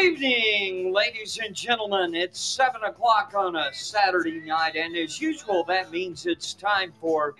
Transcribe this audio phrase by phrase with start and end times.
[0.00, 2.14] evening, ladies and gentlemen.
[2.14, 7.34] It's 7 o'clock on a Saturday night, and as usual, that means it's time for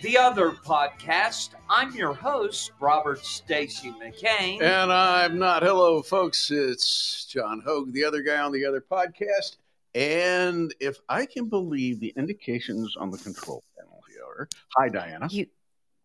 [0.00, 1.50] the other podcast.
[1.68, 4.62] I'm your host, Robert Stacy McCain.
[4.62, 5.62] And I'm not.
[5.62, 6.50] Hello, folks.
[6.50, 9.56] It's John Hoge, the other guy on the other podcast.
[9.94, 14.48] And if I can believe the indications on the control panel here.
[14.76, 15.30] Hi, Dianna.
[15.30, 15.46] You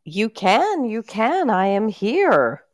[0.03, 1.49] you can, you can.
[1.49, 2.65] I am here.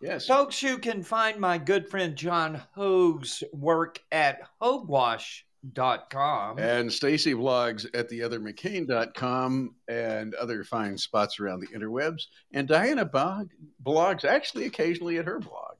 [0.00, 0.26] Yes.
[0.26, 6.58] Folks, you can find my good friend John Hoge's work at hogewash.com.
[6.58, 12.22] And Stacy blogs at theothermccain.com and other fine spots around the interwebs.
[12.52, 13.50] And Dianna blog,
[13.84, 15.74] blogs actually occasionally at her blog.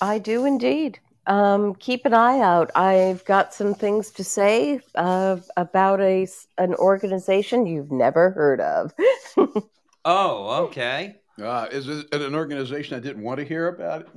[0.00, 0.98] I do indeed.
[1.26, 2.70] Um, keep an eye out.
[2.74, 8.60] I've got some things to say uh, about a s- an organization you've never heard
[8.60, 8.94] of.
[10.02, 11.16] Oh, okay.
[11.40, 14.02] Uh, is it an organization I didn't want to hear about?
[14.02, 14.08] It?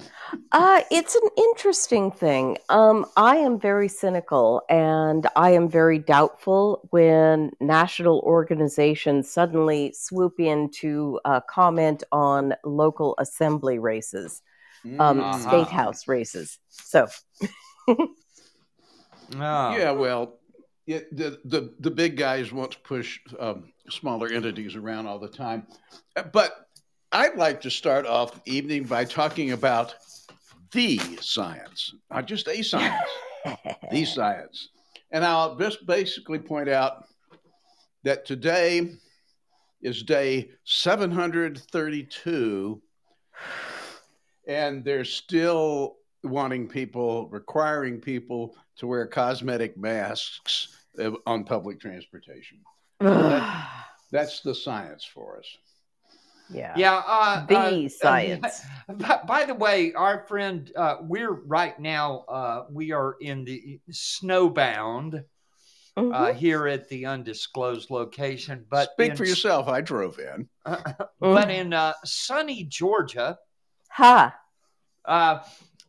[0.52, 2.58] Uh, it's an interesting thing.
[2.70, 10.40] Um, I am very cynical and I am very doubtful when national organizations suddenly swoop
[10.40, 14.42] in to uh, comment on local assembly races,
[15.00, 15.38] um, Uh-huh.
[15.40, 16.60] state house races.
[16.70, 17.08] So,
[19.36, 19.78] Oh.
[19.78, 20.40] Yeah, well,
[20.86, 25.30] yeah, the, the the big guys want to push um, smaller entities around all the
[25.30, 25.66] time,
[26.34, 26.68] but
[27.16, 29.94] I'd like to start off the evening by talking about
[30.72, 33.08] the science, not just a science,
[33.92, 34.70] the science,
[35.12, 37.06] and I'll just basically point out
[38.04, 38.96] that today
[39.84, 42.82] is day 732,
[44.48, 50.70] and they're still wanting people, requiring people to wear cosmetic masks
[51.00, 52.58] uh, on public transportation.
[53.00, 55.46] That's the science for us.
[56.50, 56.74] Yeah.
[56.76, 58.62] Yeah, uh, The uh, science.
[58.88, 62.26] By, by the way, our friend, uh, we're right now.
[62.28, 65.24] Uh, we are in the snowbound
[65.96, 66.36] uh, Mhm.
[66.36, 68.66] here at the undisclosed location.
[68.70, 69.68] But Speak in, for yourself.
[69.68, 70.50] I drove in.
[71.20, 73.38] But in uh, sunny Georgia,
[73.90, 74.36] ha.
[75.06, 75.40] uh,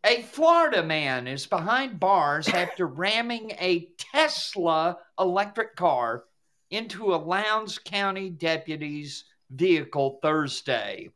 [0.04, 6.24] a Florida man is behind bars after ramming a Tesla electric car
[6.70, 11.10] into a Lowndes County deputy's vehicle Thursday.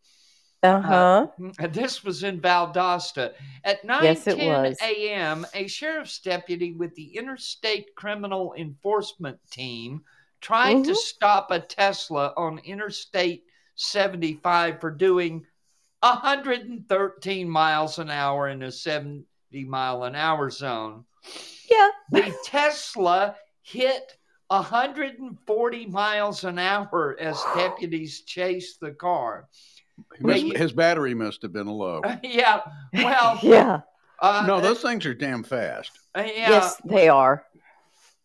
[0.63, 1.27] Uh huh.
[1.71, 3.33] This was in Valdosta.
[3.63, 4.77] At 9 Yes, it was.
[4.83, 10.03] a.m., a sheriff's deputy with the Interstate Criminal Enforcement Team
[10.41, 10.97] tried to Mhm.
[10.97, 13.45] stop a Tesla on Interstate
[13.77, 15.47] 75 for doing
[16.03, 19.25] 113 miles an hour in a 70
[19.65, 21.05] mile an hour zone.
[21.71, 21.91] yeah.
[22.11, 24.17] The Tesla hit
[24.49, 29.49] 140 miles an hour as deputies chased the car.
[30.17, 32.03] He must- Well, his battery must have been low.
[32.23, 32.61] yeah,
[32.95, 33.81] well, yeah.
[34.21, 35.91] uh, No, those things are damn fast.
[36.17, 37.45] uh, yeah, Yes, they are.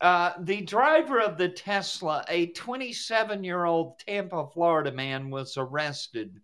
[0.01, 6.39] uh, the driver of the Tesla, a 27 year old Tampa, Florida man, was arrested.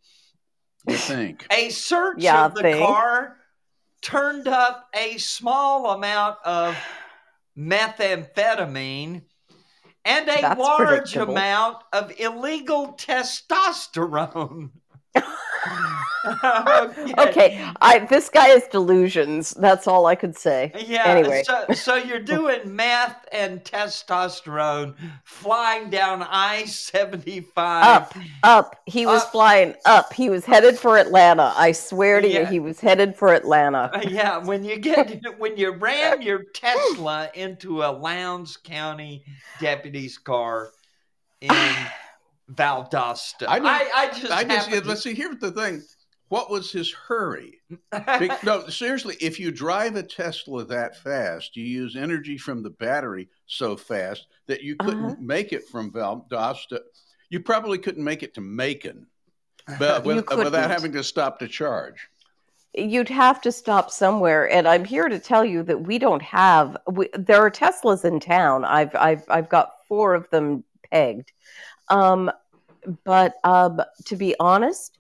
[0.88, 1.46] You think?
[1.52, 2.80] A search Yeah, of the thing.
[2.86, 3.38] car
[4.02, 6.76] turned up a small amount of
[7.58, 9.24] methamphetamine
[10.10, 14.72] and a That's large amount of illegal testosterone.
[16.44, 17.14] okay.
[17.18, 19.52] Okay, I this guy has delusions.
[19.52, 20.72] That's all I could say.
[20.78, 21.06] Yeah.
[21.06, 21.44] Anyway.
[21.44, 27.86] So, so you're doing meth and testosterone flying down I 75.
[27.86, 28.76] Up, up.
[28.86, 29.32] He was Up.
[29.32, 30.14] flying up.
[30.14, 31.54] He was headed for Atlanta.
[31.56, 33.90] I swear to you, he was headed for Atlanta.
[33.94, 39.24] Uh, Yeah, when you get when you ram your Tesla into a Lowndes County
[39.62, 40.72] deputy's car
[41.42, 41.50] in
[42.54, 45.14] Valdosta, I I, I, just I just happened let's see.
[45.14, 45.82] Here's the thing.
[46.30, 47.60] What was his hurry?
[47.70, 52.70] Be- no, seriously, if you drive a Tesla that fast, you use energy from the
[52.70, 55.16] battery so fast that you couldn't Uh-huh.
[55.20, 56.82] make it from Valdosta.
[57.32, 59.08] You probably couldn't make it to Macon,
[59.80, 62.08] but You with, without having to stop to charge.
[62.76, 66.78] you'd have to stop somewhere and i'm here to tell you that we don't have
[66.92, 71.32] we, there are teslas in town i've i've i've got four of them pegged
[71.90, 72.32] um
[73.04, 74.98] but um to be honest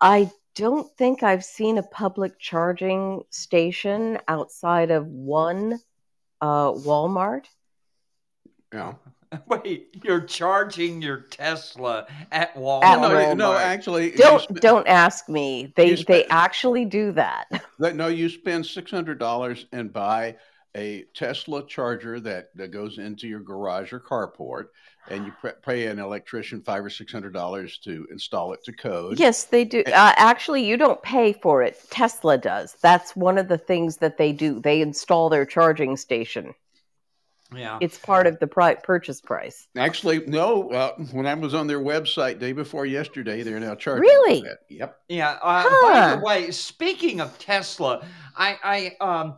[0.00, 5.78] i don't think i've seen a public charging station outside of one
[6.40, 7.44] uh walmart
[8.72, 8.94] Yeah.
[9.46, 12.82] Wait, you're charging your Tesla at Walmart?
[12.82, 17.46] At no, no, actually, don't sp- don't ask me they you they actually do that
[17.78, 20.34] that- no, you spend six hundred dollars and buy
[20.76, 24.66] a Tesla charger that, that goes into your garage or carport,
[25.08, 28.72] and you pre- pay an electrician five or six hundred dollars to install it to
[28.72, 29.18] code.
[29.18, 29.82] Yes, they do.
[29.86, 31.80] Uh, actually, you don't pay for it.
[31.90, 32.76] Tesla does.
[32.82, 34.60] That's one of the things that they do.
[34.60, 36.54] They install their charging station.
[37.52, 37.78] Yeah.
[37.80, 39.66] It's part of the pri- purchase price.
[39.76, 40.70] Actually, no.
[40.70, 44.02] Uh, when I was on their website day before yesterday, they're now charging.
[44.02, 44.42] Really?
[44.42, 44.58] For that.
[44.68, 44.96] Yep.
[45.08, 45.38] Yeah.
[45.42, 48.06] Uh, By the way, speaking of Tesla,
[48.36, 49.36] I, I um,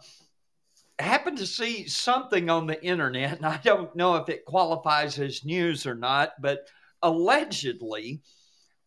[1.02, 5.44] happened to see something on the internet, and I don't know if it qualifies as
[5.44, 6.66] news or not, but
[7.02, 8.20] allegedly,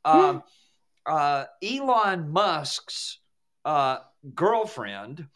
[0.04, 0.44] um,
[1.06, 3.20] uh, Elon Musk's
[3.64, 3.98] uh,
[4.34, 5.28] girlfriend,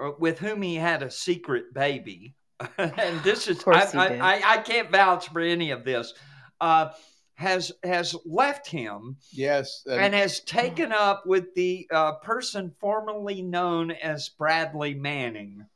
[0.00, 2.34] uh, with whom he had a secret baby,
[2.78, 3.82] and this is I.
[3.94, 6.12] I, I, I can't vouch for any of this.
[6.60, 6.90] Uh,
[7.34, 9.82] has has left him Yes.
[9.86, 15.66] and- and has taken up with the uh, person formerly known as Bradley Manning.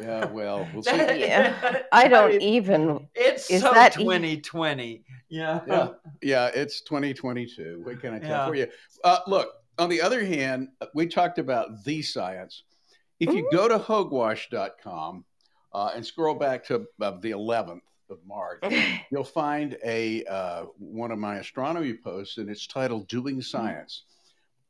[0.00, 0.24] Yeah.
[0.26, 0.96] Well, we'll see.
[0.96, 1.82] Yeah.
[1.92, 3.08] I don't mean, even.
[3.14, 5.04] It's is so that e- 2020.
[5.28, 5.60] Yeah.
[5.66, 5.88] Yeah.
[6.22, 7.82] Yeah, it's 2022.
[7.84, 8.46] What can I tell Yeah.
[8.46, 8.66] for you?
[9.04, 9.48] Uh, look,
[9.78, 12.64] on the other hand, we talked about the science.
[13.20, 15.24] If you go to hogewash.com
[15.72, 17.80] uh, and scroll back to uh, the 11th
[18.10, 18.62] of March,
[19.10, 24.04] you'll find a uh, one of my astronomy posts, and it's titled "Doing Science,"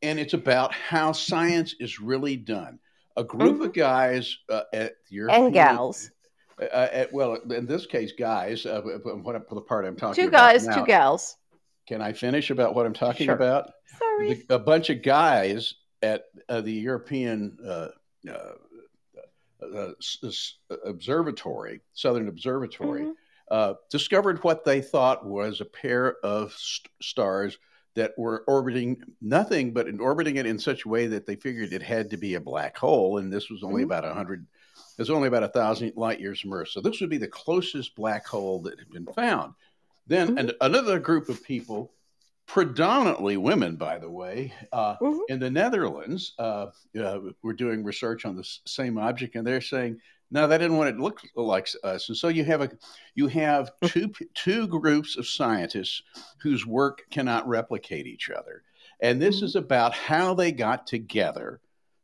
[0.03, 2.79] and it's about how science is really done.
[3.17, 6.11] A group of guys uh, at your And gals.
[6.61, 8.65] uh, at, well, in this case, guys.
[8.65, 8.81] Uh,
[9.23, 10.81] what the part I'm talking Two guys, now.
[10.81, 11.37] two gals.
[11.87, 13.35] Can I finish about what I'm talking Sure.
[13.35, 13.71] about?
[13.99, 14.35] Sorry.
[14.49, 17.89] The, a bunch of guys at uh, the European uh,
[18.29, 18.53] uh,
[19.63, 19.93] uh,
[20.87, 23.13] Observatory, Southern Observatory, Mhm.
[23.51, 27.59] uh, discovered what they thought was a pair of st- stars
[27.95, 31.73] that were orbiting nothing but in orbiting it in such a way that they figured
[31.73, 33.87] it had to be a black hole, and this was only Mhm.
[33.87, 34.47] about a hundred.
[34.77, 37.29] It was only about a thousand light years from Earth, so this would be the
[37.29, 39.55] closest black hole that had been found.
[40.07, 40.39] Then Mhm.
[40.39, 41.93] and another group of people,
[42.47, 45.21] predominantly women, by the way, uh, Mhm.
[45.29, 50.01] in the Netherlands, uh, uh, were doing research on the same object, and they're saying,
[50.33, 52.09] no, that didn't want it to look like us.
[52.09, 52.71] And so you have a
[53.15, 56.03] you have two two groups of scientists
[56.39, 58.63] whose work cannot replicate each other,
[59.01, 59.45] and this Mhm.
[59.45, 61.61] is about how they got together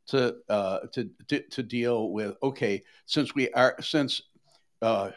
[0.08, 2.36] to uh, to, to to deal with.
[2.42, 4.20] Okay, since we are since
[4.82, 5.10] uh,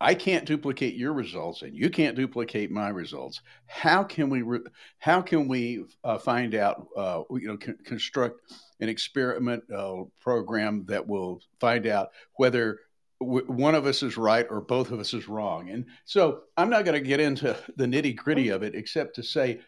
[0.00, 3.40] I can't duplicate your results and you can't duplicate my results.
[3.66, 4.60] How can we re-
[4.98, 8.40] how can we uh, find out uh, you know con- construct
[8.80, 12.80] an experiment uh, program that will find out whether
[13.20, 15.70] w- one of us is right or both of us is wrong.
[15.70, 19.22] And so I'm not going to get into the nitty gritty of it except to
[19.22, 19.60] say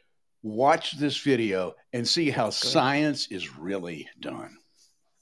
[0.43, 4.57] watch this video and see how science is really done.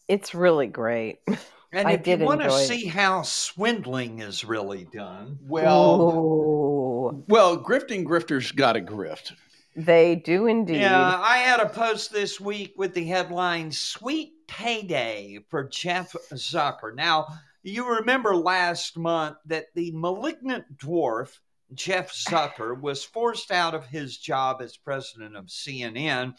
[0.07, 1.18] It's really great.
[1.73, 2.67] And I if you want to enjoy it.
[2.67, 9.33] see how swindling is really done, Well, Ooh, well, grifting grifters got a grift.
[9.77, 10.81] they do indeed.
[10.81, 16.95] Yeah, I had a post this week with the headline Sweet Payday for Jeff Zucker.
[16.95, 17.27] Now,
[17.63, 21.39] you remember last month that the malignant dwarf,
[21.75, 26.33] Jeff Zucker, was forced out of his job as president of CNN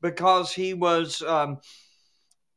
[0.00, 1.58] because he was um,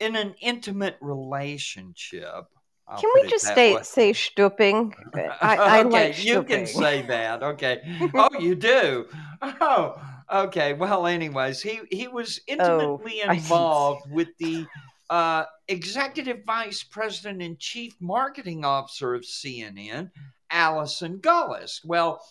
[0.02, 2.46] in an intimate relationship.
[2.88, 3.82] I'll Can we just that stay, way.
[3.84, 4.94] say stooping?
[5.16, 7.44] I, I okay, like you can say that.
[7.44, 7.82] Okay.
[8.16, 9.06] Oh, you do.
[9.42, 9.96] Oh,
[10.32, 10.74] okay.
[10.74, 14.66] Well, anyways, he he was intimately Oh, involved with the
[15.10, 20.12] uh, executive vice president and chief marketing officer of CNN,
[20.50, 21.86] Allison Gollust.
[21.86, 22.22] Well,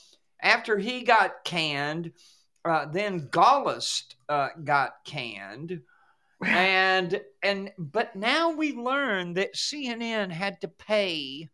[0.42, 2.12] after he got canned,
[2.64, 5.80] uh, then Gollust uh, got canned
[6.42, 11.48] and and but now we learn that CNN had to pay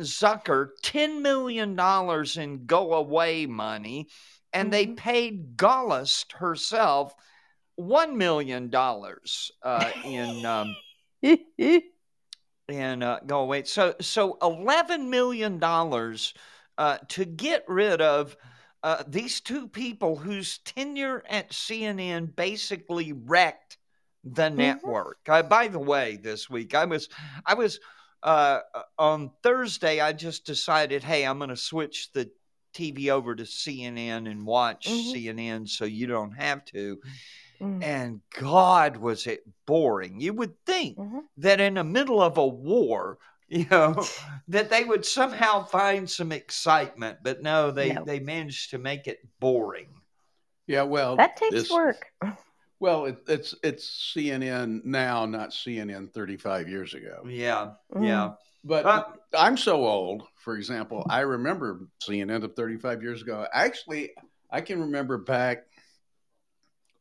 [0.00, 4.08] Zucker ten million dollars in go away money,
[4.52, 4.96] and they Mhm.
[4.96, 7.14] paid Gollust herself
[7.76, 10.76] one million dollars uh, in um,
[11.22, 13.64] in uh, go away.
[13.64, 16.34] So so eleven million dollars
[16.76, 18.36] uh, to get rid of
[18.84, 23.78] uh, these two people whose tenure at CNN basically wrecked
[24.24, 25.18] the network.
[25.26, 27.08] Uh, by the way, this week I was
[27.46, 27.80] I was
[28.22, 28.60] uh,
[28.98, 30.00] on Thursday.
[30.00, 32.30] I just decided, hey, I'm going to switch the
[32.74, 35.12] TV over to CNN and watch Mhm.
[35.14, 36.98] CNN, so you don't have to.
[37.60, 37.82] Mm.
[37.82, 40.20] And God, was it boring?
[40.20, 41.22] You would think Mhm.
[41.38, 44.04] that in the middle of a war, you know,
[44.48, 48.04] that they would somehow find some excitement, but no, they No.
[48.04, 49.88] they managed to make it boring.
[50.66, 52.06] Yeah, well, That takes this- work.
[52.80, 57.22] Well, it, it's it's CNN now, not CNN 35 years ago.
[57.26, 58.06] Yeah, Mm.
[58.06, 58.32] yeah.
[58.62, 59.04] But Uh,
[59.38, 60.24] I'm so old.
[60.36, 63.46] For example, I remember CNN of 35 years ago.
[63.54, 64.10] Actually,
[64.50, 65.64] I can remember back.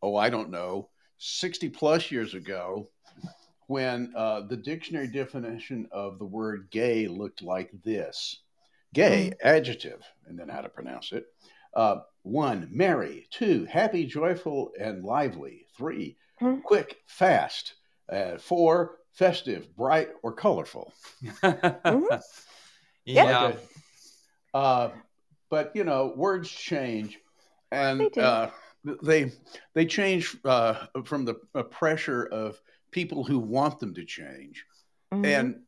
[0.02, 2.90] Oh, I don't know, 60 plus years ago,
[3.68, 8.42] when uh, the dictionary definition of the word gay looked like this:
[8.94, 11.26] gay adjective, and then how to pronounce it.
[11.74, 13.28] Uh, one, merry.
[13.32, 15.66] Two, happy, joyful, and lively.
[15.78, 16.60] Three, Hmm.
[16.60, 17.74] quick, fast.
[18.10, 20.94] Uh, four, festive, bright, or colorful.
[23.06, 23.48] Yeah.
[23.48, 23.60] Okay.
[24.54, 24.90] Uh,
[25.50, 27.20] but you know, words change,
[27.72, 28.50] and They uh,
[29.02, 29.32] they
[29.74, 32.60] they change uh, from the uh, pressure of
[32.94, 34.66] people who want them to change,
[35.12, 35.26] Mhm.
[35.26, 35.62] and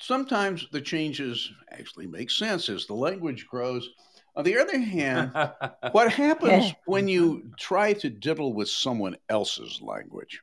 [0.00, 3.90] sometimes the changes actually make sense as the language grows.
[4.36, 5.32] On the other hand,
[5.92, 10.40] what happens when you try to diddle with someone else's language?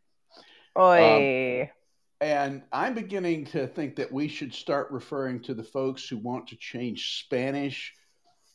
[0.77, 1.71] Oi.
[2.21, 6.47] And I'm beginning to think that we should start referring to the folks who want
[6.47, 7.93] to change Spanish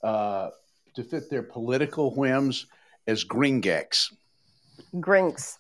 [0.03, 0.51] uh,
[0.95, 2.67] to fit their political whims
[3.07, 4.13] as gringex.
[4.99, 5.59] Grinks.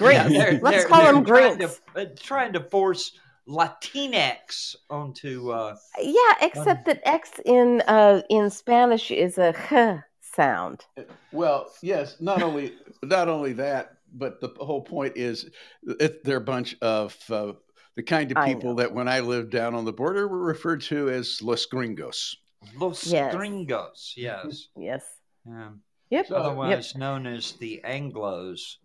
[0.00, 1.80] Yeah, they're- Let's they're- call they're them trying grinks.
[1.94, 3.12] To, uh, trying to force
[3.48, 5.50] Latinx onto.
[5.50, 10.84] Uh, Yeah, except that X in uh, in Spanish is a h sound.
[11.32, 15.50] Well, yes, not only not only that, but the whole point is
[15.82, 17.52] it, they're a bunch of uh,
[17.96, 21.08] the kind of people that when I lived down on the border were referred to
[21.10, 22.36] as los gringos.
[22.76, 23.34] Los Yes.
[23.34, 24.68] Gringos, yes.
[24.76, 25.04] Yes.
[25.46, 25.70] Yeah.
[26.10, 26.26] Yep.
[26.26, 28.76] So- Otherwise known as the Anglos.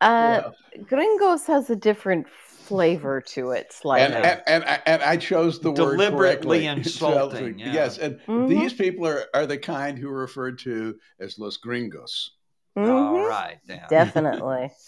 [0.00, 0.82] Uh, Yeah.
[0.82, 4.16] Gringos has a different flavor to it, and, slightly.
[4.16, 7.72] and, and, I- and I chose the word Deliberately insulting, yeah.
[7.72, 8.48] Yes, and Mhm.
[8.48, 12.32] these people are, are the kind who are referred to as los gringos.
[12.76, 13.28] All Mhm.
[13.28, 13.82] right, then.
[13.88, 14.70] Definitely.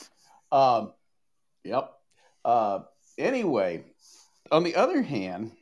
[0.52, 0.92] Um,
[1.64, 1.90] yep.
[2.45, 2.81] Uh,
[3.16, 3.83] anyway,
[4.50, 5.52] on the other hand,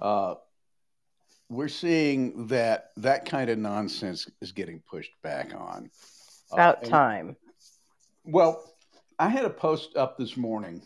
[0.00, 0.36] uh,
[1.50, 5.90] we're seeing that that kind of nonsense is getting pushed back on.
[6.50, 7.36] Uh, About and- time.
[8.24, 8.74] Well,
[9.18, 10.82] I had a post up this morning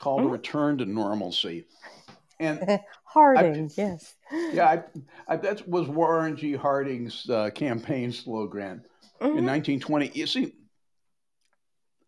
[0.00, 0.30] called Mhm.
[0.32, 1.66] "Return to Normalcy,"
[2.40, 2.60] and
[3.04, 4.14] Harding, yes.
[4.52, 4.84] yeah, I,
[5.28, 6.54] I, that was Warren G.
[6.54, 8.84] Harding's uh, campaign slogan
[9.20, 9.44] in Mhm.
[9.44, 10.10] 1920.
[10.14, 10.54] You see,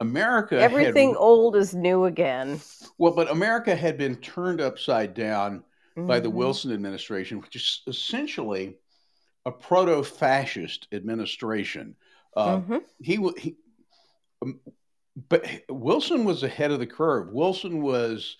[0.00, 2.60] America Everything had, old is new again.
[2.98, 5.64] well, but America had been turned upside down
[5.96, 6.34] by the Mhm.
[6.34, 8.76] Wilson administration, which is essentially
[9.46, 11.94] a proto-fascist administration.
[12.34, 12.82] Uh, Mhm.
[13.00, 13.56] he, he
[15.28, 17.32] but Wilson was ahead of the curve.
[17.32, 18.36] Wilson was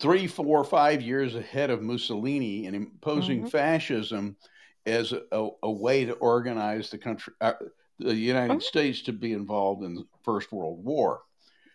[0.00, 3.50] three, four, five years ahead of Mussolini in imposing Mhm.
[3.50, 4.36] fascism
[4.84, 7.52] as a, a way to organize the country, uh,
[8.00, 8.62] the United Mhm.
[8.62, 11.22] States, to be involved in the First World War.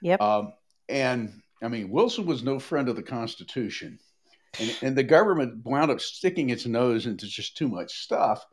[0.01, 0.21] Yep.
[0.21, 0.53] Um,
[0.89, 3.97] and I mean, Wilson was no friend of the Constitution,
[4.59, 8.45] and, and the government wound up sticking its nose into just too much stuff.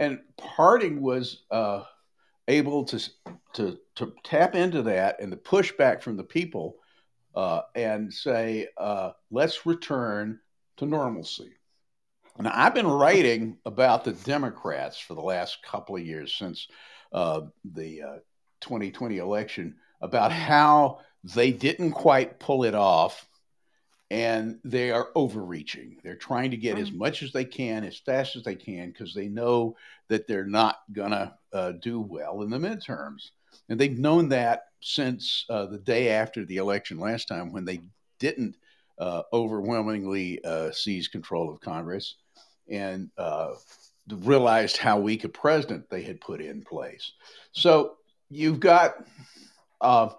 [0.00, 1.84] And Harding was uh,
[2.48, 3.10] able to,
[3.54, 6.76] to to tap into that and the pushback from the people,
[7.34, 10.40] uh, and say, uh, "Let's return
[10.78, 11.52] to normalcy."
[12.40, 16.68] Now, I've been writing about the Democrats for the last couple of years since
[17.12, 18.16] uh, the uh,
[18.60, 23.28] 2020 election about how they didn't quite pull it off
[24.10, 25.98] and they are overreaching.
[26.02, 29.12] They're trying to get as much as they can, as fast as they can, because
[29.12, 29.76] they know
[30.08, 33.30] that they're not going to uh, do well in the midterms.
[33.68, 37.80] And they've known that since uh, the day after the election last time when they
[38.18, 38.56] didn't
[38.98, 42.16] uh, overwhelmingly uh, seize control of Congress
[42.68, 43.52] and uh,
[44.08, 47.12] realized how weak a president they had put in place.
[47.52, 47.96] So
[48.30, 49.04] you've got
[49.80, 50.10] uh,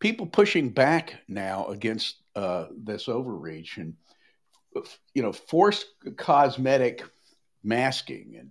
[0.00, 3.94] people pushing back now against uh, this overreach and
[5.14, 7.04] you know forced cosmetic
[7.64, 8.50] masking and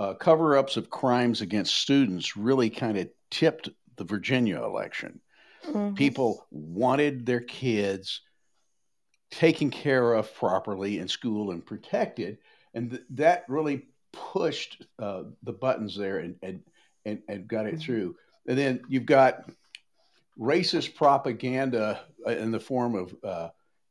[0.00, 5.20] uh, cover-ups of crimes against students really kind of tipped the Virginia election.
[5.64, 5.94] Mhm.
[5.96, 8.22] People wanted their kids
[9.30, 12.38] taken care of properly in school and protected,
[12.74, 16.62] and th- that really pushed uh, the buttons there and and
[17.04, 17.82] and, and got it Mhm.
[17.82, 18.16] through.
[18.48, 19.48] And then you've got
[20.38, 23.48] racist propaganda uh, in the form of uh,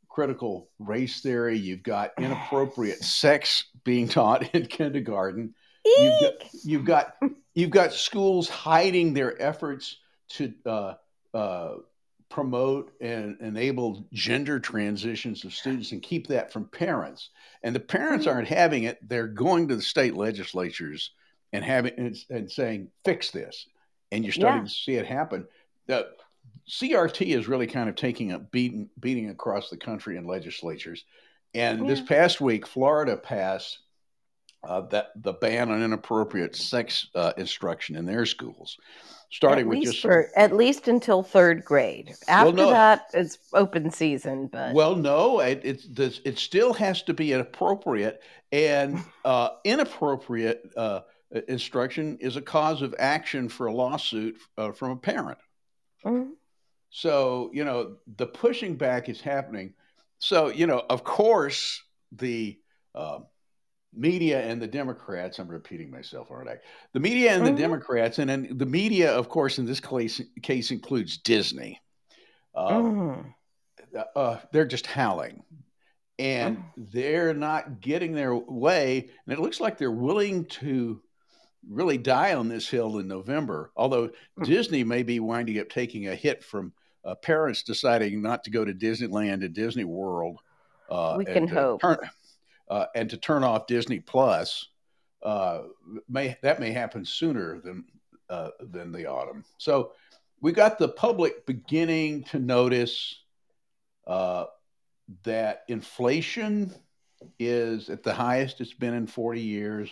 [0.09, 1.57] critical race theory.
[1.57, 5.53] You've got inappropriate sex being taught in kindergarten.
[5.83, 7.15] You've got, you've got
[7.53, 9.97] you've got schools hiding their efforts
[10.29, 10.93] to uh,
[11.33, 11.75] uh,
[12.29, 17.29] promote and enable gender transitions of students and keep that from parents.
[17.63, 18.35] And the parents Mm-hmm.
[18.35, 21.11] aren't having it; they're going to the state legislatures
[21.53, 23.67] and having and, and saying, "Fix this."
[24.11, 24.67] And you're starting Yeah.
[24.67, 25.47] to see it happen.
[25.87, 26.07] The
[26.69, 31.05] CRT is really kind of taking a beating beating across the country in legislatures.
[31.53, 33.79] And this past week, Florida passed
[34.63, 38.77] uh, that the ban on inappropriate sex uh, instruction in their schools,
[39.31, 42.13] starting at with just for at least until third grade.
[42.27, 42.69] After no.
[42.69, 44.47] that, it's open season.
[44.47, 50.69] But Well, no, it it's this, it still has to be appropriate, and uh, inappropriate
[50.75, 51.01] uh,
[51.47, 55.37] instruction is a cause of action for a lawsuit uh, from a parent.
[56.05, 56.31] Mhm.
[56.89, 59.73] So you know the pushing back is happening.
[60.19, 62.59] So you know, of course, the
[62.95, 63.19] uh,
[63.93, 65.39] media and the Democrats.
[65.39, 66.57] I'm repeating myself, aren't I?
[66.93, 67.55] The media and Mhm.
[67.55, 71.81] the Democrats, and then the media, of course, in this case, case includes Disney.
[72.55, 73.33] Uh, Mhm.
[74.15, 75.43] uh, they're just howling
[76.19, 81.01] and they're not getting their way and it looks like they're willing to
[81.69, 84.09] really die on this hill in november although
[84.39, 84.45] Mm.
[84.45, 86.73] disney may be winding up taking a hit from
[87.03, 90.39] uh, parents deciding not to go to disneyland and disney world
[90.89, 91.81] uh, We can hope.
[91.81, 91.97] turn,
[92.69, 94.67] uh, and to turn off disney plus
[95.23, 95.63] uh,
[96.07, 97.85] may that may happen sooner than
[98.29, 99.91] uh, than the autumn so
[100.41, 103.19] we got the public beginning to notice
[104.05, 104.45] uh,
[105.23, 106.73] that inflation
[107.39, 109.89] is at the highest it's been in 40 years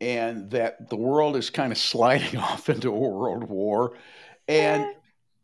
[0.00, 3.94] and that the world is kind of sliding off into a world war
[4.46, 4.92] and Eh.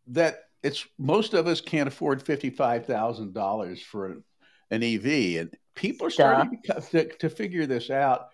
[0.08, 4.24] that it's most of us can't afford $55,000 for an,
[4.70, 8.28] an EV and people are starting to, to, to figure this out.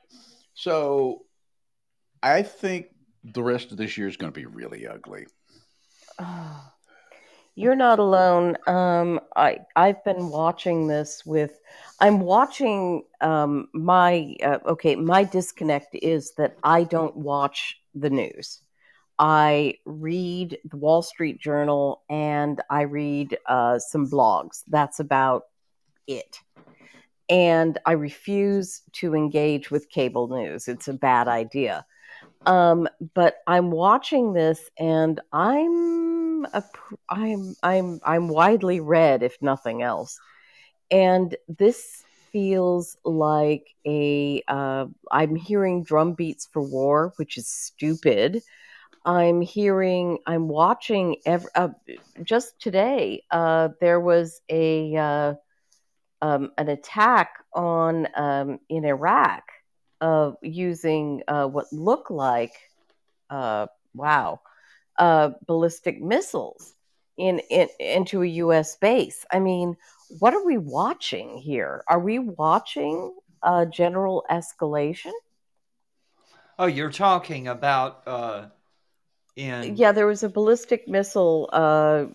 [0.54, 1.22] So
[2.22, 2.86] I think
[3.24, 5.26] the rest of this year is going to be really ugly.
[6.22, 6.62] Oh,
[7.54, 8.56] you're not alone.
[8.66, 11.60] Um, I I've been watching this with.
[12.00, 14.96] I'm watching um, my uh, okay.
[14.96, 18.62] My disconnect is that I don't watch the news.
[19.18, 24.62] I read the Wall Street Journal and I read uh, some blogs.
[24.66, 25.42] That's about
[26.06, 26.38] it.
[27.28, 30.68] And I refuse to engage with cable news.
[30.68, 31.84] It's a bad idea.
[32.46, 36.19] Um, but I'm watching this and I'm
[36.52, 40.18] a, pr- I'm I'm I'm widely read if nothing else.
[40.90, 48.42] And this feels like a uh, I'm hearing drum beats for war, which is stupid.
[49.04, 51.16] I'm hearing, I'm watching.
[51.24, 51.70] Ev- uh,
[52.22, 55.34] just today, uh, there was a uh,
[56.22, 59.42] um, an attack on um, in Iraq
[60.00, 62.52] of using uh, what looked like,
[63.30, 64.40] uh, wow,
[64.98, 66.74] uh, ballistic missiles
[67.16, 68.76] in, in into a U.S.
[68.76, 69.24] base.
[69.32, 69.76] I mean,
[70.18, 71.84] what are we watching here?
[71.88, 75.12] Are we watching a general escalation?
[76.58, 78.48] Oh, you're talking about uh,
[79.36, 82.06] in Yeah, there was a ballistic missile uh,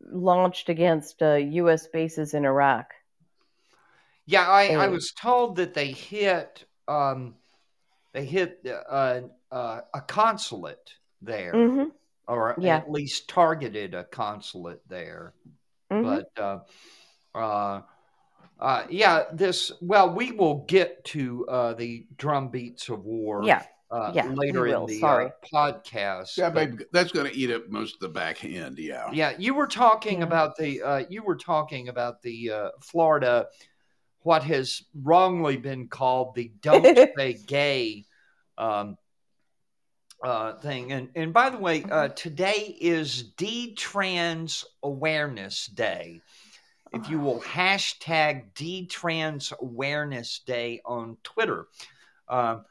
[0.00, 1.86] launched against uh, U.S.
[1.88, 2.92] bases in Iraq.
[4.26, 7.36] Yeah, I, I was told that they hit um,
[8.12, 11.92] they hit uh, uh, a consulate there, hmm
[12.28, 12.76] or Yeah.
[12.76, 15.34] at least targeted a consulate there.
[15.90, 16.58] hmm But uh,
[17.34, 17.82] uh,
[18.60, 23.42] uh, yeah, this well, we will get to uh, the drumbeats of war.
[23.44, 25.26] yeah, uh, yeah, later in the sorry.
[25.26, 25.30] Uh,
[25.72, 26.36] podcast.
[26.36, 29.32] yeah but- maybe that's going to eat up most of the back end yeah Yeah,
[29.38, 30.26] you were talking Yeah.
[30.26, 33.46] about the uh, you were talking about the uh, Florida,
[34.20, 36.84] what has wrongly been called the "Don't
[37.16, 38.04] Say Gay"
[38.58, 38.98] um,
[40.22, 40.92] uh, thing.
[40.92, 46.20] And and by the way, uh, today is Detrans Awareness Day.
[46.92, 51.66] If you will hashtag Detrans Awareness Day on Twitter.
[52.28, 52.64] Um,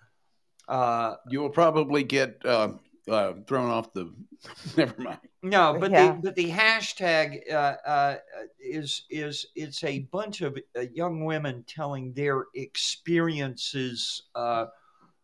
[0.67, 2.71] uh, you will probably get uh,
[3.09, 4.13] uh, thrown off the
[4.77, 6.13] never mind No, but Yeah.
[6.13, 8.15] the but the hashtag uh, uh,
[8.59, 14.65] is is it's a bunch of uh, young women telling their experiences uh,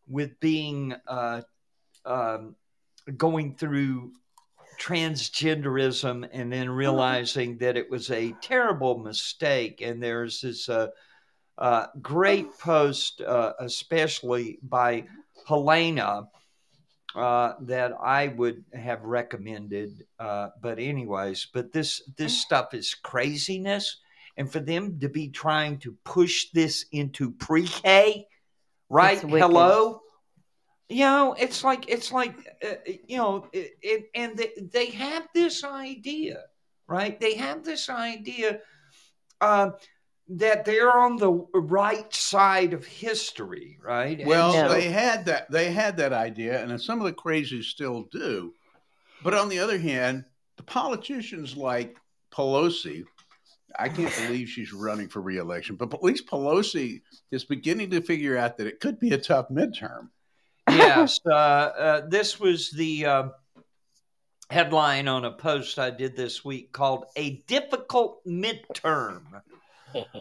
[0.07, 1.41] with being uh,
[2.05, 2.55] um,
[3.17, 4.11] going through
[4.79, 9.81] transgenderism and then realizing that it was a terrible mistake.
[9.81, 10.87] And there's this uh,
[11.57, 15.05] uh, great post, uh, especially by
[15.47, 16.27] Helena
[17.15, 20.05] uh, that I would have recommended.
[20.19, 23.97] Uh, but anyways, but this this stuff is craziness,
[24.37, 28.27] and for them to be trying to push this into pre-K,
[28.89, 29.19] right?
[29.19, 30.02] Hello.
[30.93, 32.75] You know, it's like it's like uh,
[33.07, 36.43] you know, it, it, and they, they have this idea,
[36.87, 37.19] right?
[37.19, 38.59] They have this idea
[39.41, 39.71] uh,
[40.29, 44.19] that they're on the right side of history, right?
[44.19, 44.69] And Well, No.
[44.69, 45.49] they had that.
[45.49, 48.53] They had that idea, and some of the crazies still do.
[49.23, 50.25] But on the other hand,
[50.57, 51.97] the politicians like
[52.31, 53.03] Pelosi,
[53.79, 55.75] I can't believe she's running for reelection.
[55.75, 57.01] But at least Pelosi
[57.31, 60.09] is beginning to figure out that it could be a tough midterm.
[60.77, 63.23] Yes, uh, uh, this was the uh,
[64.49, 69.41] headline on a post I did this week called "A Difficult Midterm,"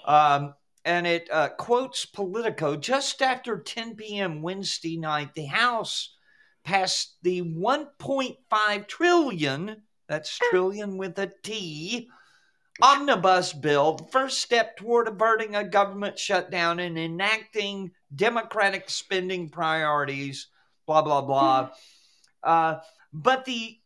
[0.07, 2.77] um, and it uh, quotes Politico.
[2.77, 4.43] Just after 10 p.m.
[4.43, 6.17] Wednesday night, the House
[6.65, 9.83] passed the 1.5 trillion.
[10.09, 12.11] That's trillion with a T.
[12.81, 20.49] Omnibus bill, first step toward averting a government shutdown and enacting democratic spending priorities,
[20.87, 21.71] blah, blah, blah.
[22.43, 22.79] Uh,
[23.13, 23.79] but the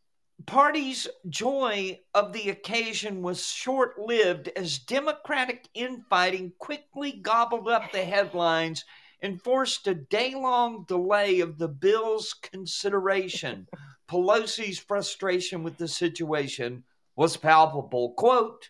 [0.45, 8.05] party's joy of the occasion was short lived as Democratic infighting quickly gobbled up the
[8.05, 8.85] headlines
[9.23, 13.67] and forced a day long delay of the bill's consideration.
[14.09, 16.85] Pelosi's frustration with the situation
[17.17, 18.13] was palpable.
[18.13, 18.69] Quote,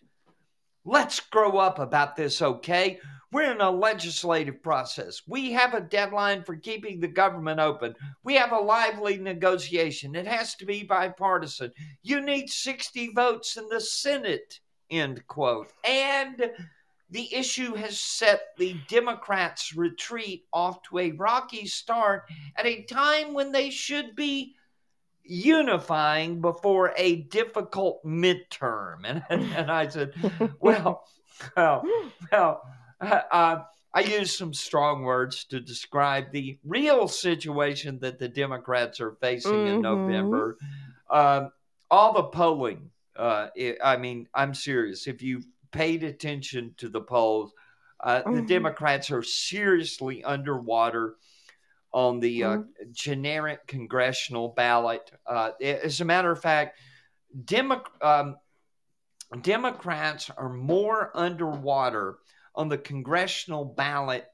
[0.89, 3.01] Let's grow up about this, okay?
[3.33, 5.23] We're in a legislative process.
[5.27, 7.95] We have a deadline for keeping the government open.
[8.23, 10.15] We have a lively negotiation.
[10.15, 11.73] It has to be bipartisan.
[12.03, 14.61] You need 60 votes in the Senate,
[14.91, 15.73] end quote.
[15.85, 16.51] And
[17.11, 22.25] the issue has set the Democrats' retreat off to a rocky start
[22.57, 24.55] at a time when they should be
[25.23, 28.99] unifying before a difficult midterm.
[29.05, 30.13] And, and I said,
[30.61, 31.07] well,
[31.57, 31.85] well,
[32.33, 32.63] well,
[33.01, 33.59] uh,
[33.95, 39.67] I used some strong words to describe the real situation that the Democrats are facing
[39.67, 39.83] in Mhm.
[39.83, 40.59] November.
[41.11, 41.51] Um,
[41.91, 45.07] all the polling, uh, it, I mean, I'm serious.
[45.07, 47.53] If you paid attention to the polls,
[48.01, 48.49] uh, the Mhm.
[48.49, 51.17] Democrats are seriously underwater
[51.93, 52.93] on the uh, Mm-hmm.
[52.93, 55.11] generic congressional ballot.
[55.27, 56.79] Uh, as a matter of fact,
[57.45, 58.37] Demo- um,
[59.41, 62.19] Democrats are more underwater
[62.57, 64.27] on the congressional ballot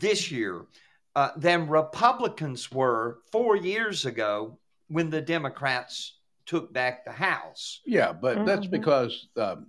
[0.00, 0.66] this year
[1.16, 7.80] uh, than Republicans were four years ago when the Democrats took back the House.
[7.84, 8.70] Yeah, but that's Mhm.
[8.70, 9.66] because um,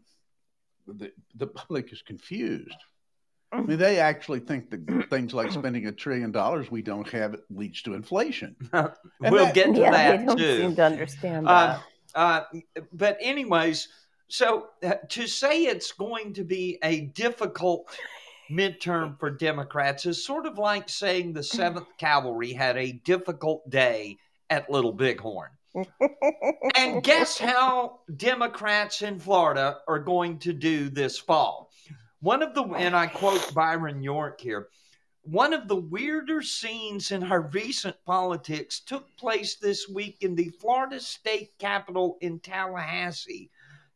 [0.88, 2.75] the the public is confused.
[3.52, 7.36] I mean, they actually think that things like spending a trillion dollars we don't have
[7.49, 8.56] leads to inflation.
[9.19, 10.58] We'll that- get to yeah, that they don't too.
[10.58, 11.80] seem to understand Uh,
[12.13, 12.19] that.
[12.19, 12.43] uh,
[12.93, 13.88] but anyways,
[14.30, 17.89] so uh, to say it's going to be a difficult
[18.50, 24.18] midterm for Democrats is sort of like saying the Seventh Cavalry had a difficult day
[24.50, 25.52] at Little Bighorn.
[26.76, 31.70] And guess how Democrats in Florida are going to do this fall?
[32.22, 34.70] One of the, and I quote Byron York here,
[35.22, 40.50] one of the weirder scenes in our recent politics took place this week in the
[40.60, 43.52] Florida state capitol in Tallahassee.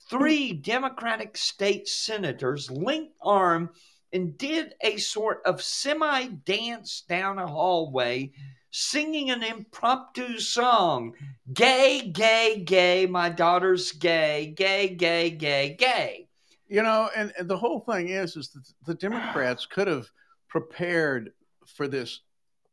[0.09, 3.69] Three Democratic state senators linked arm
[4.11, 8.31] and did a sort of semi dance down a hallway,
[8.71, 11.13] singing an impromptu song
[11.53, 16.27] Gay, gay, gay, my daughter's gay, gay, gay, gay, gay.
[16.67, 20.09] You know, and, and the whole thing is, is that the Democrats could have
[20.47, 21.33] prepared
[21.65, 22.21] for this.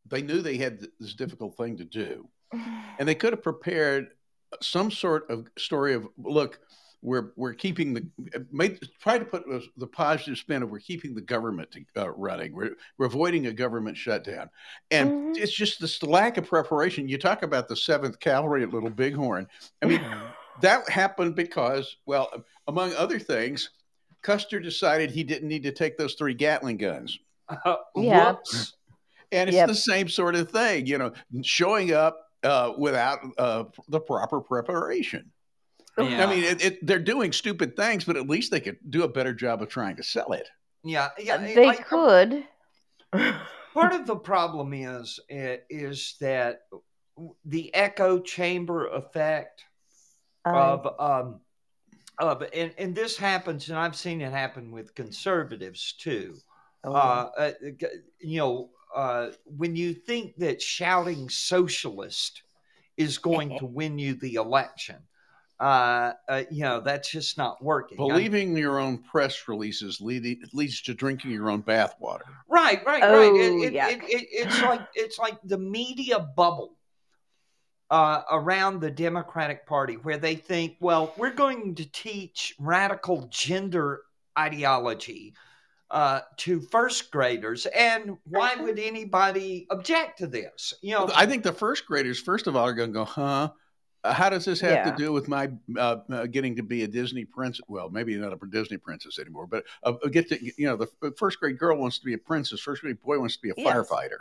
[0.07, 2.29] They knew they had this difficult thing to do,
[2.99, 4.09] and they could have prepared
[4.61, 6.61] some sort of story of look.
[7.03, 8.07] We're we're keeping the
[8.53, 12.11] made try to put the- the positive spin of we're keeping the government to, uh,
[12.11, 12.53] running.
[12.55, 14.51] We're we're avoiding a government shutdown,
[14.91, 15.39] and Mhm.
[15.39, 17.09] it's just this lack of preparation.
[17.09, 19.47] You talk about the Seventh Cavalry at Little Bighorn.
[19.83, 20.05] I mean,
[20.61, 23.71] that happened because, well, among other things,
[24.21, 27.19] Custer decided he didn't need to take those three Gatling guns.
[27.49, 28.33] Uh, Yeah.
[28.33, 28.75] whoops.
[29.33, 29.69] And it's Yep.
[29.69, 35.31] the same sort of thing, you know, showing up uh, without uh, the proper preparation.
[36.09, 36.27] Yeah.
[36.27, 39.09] I mean, it, it, they're doing stupid things, but at least they could do a
[39.09, 40.49] better job of trying to sell it.
[40.85, 41.37] Yeah, yeah.
[41.39, 42.45] they I- I- could.
[43.75, 46.61] part of the problem is is that
[47.45, 49.65] the echo chamber effect
[50.45, 51.41] I- of um
[52.19, 56.37] of and, and this happens and I've seen it happen with conservatives too.
[56.85, 57.53] oh, Uh, uh
[58.21, 62.43] you know, uh when you think that shouting socialist
[62.97, 64.97] is going to win you the election.
[65.61, 67.99] Uh, uh, you know, that's just not working.
[68.01, 72.23] I- Believing your own press releases lead, leads to drinking your own bathwater.
[72.49, 73.03] Right, right, right.
[73.05, 76.77] Oh, It, it, it, it, it's like it's like the media bubble
[77.91, 84.03] uh, around the Democratic Party, where they think, well, we're going to teach radical gender
[84.39, 85.35] ideology
[85.91, 90.73] uh, to first graders, and why would anybody object to this?
[90.83, 93.51] You know, I think the first graders, first of all, are going to go, huh?
[94.03, 94.91] Uh, How does this have Yeah.
[94.91, 97.65] to do with my uh, uh, getting to be a Disney princess?
[97.69, 101.39] Well, maybe not a Disney princess anymore, but uh, get to you know the first
[101.39, 103.67] grade girl wants to be a princess, first grade boy wants to be a Yes.
[103.67, 104.21] firefighter.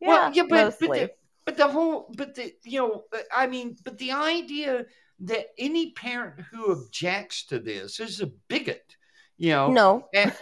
[0.00, 1.10] Yeah, well, yeah, but, but, the,
[1.44, 4.86] but the whole, but the, you know, uh, I mean, but the idea
[5.20, 8.96] that any parent who objects to this is a bigot,
[9.36, 10.08] you know, no.
[10.14, 10.32] and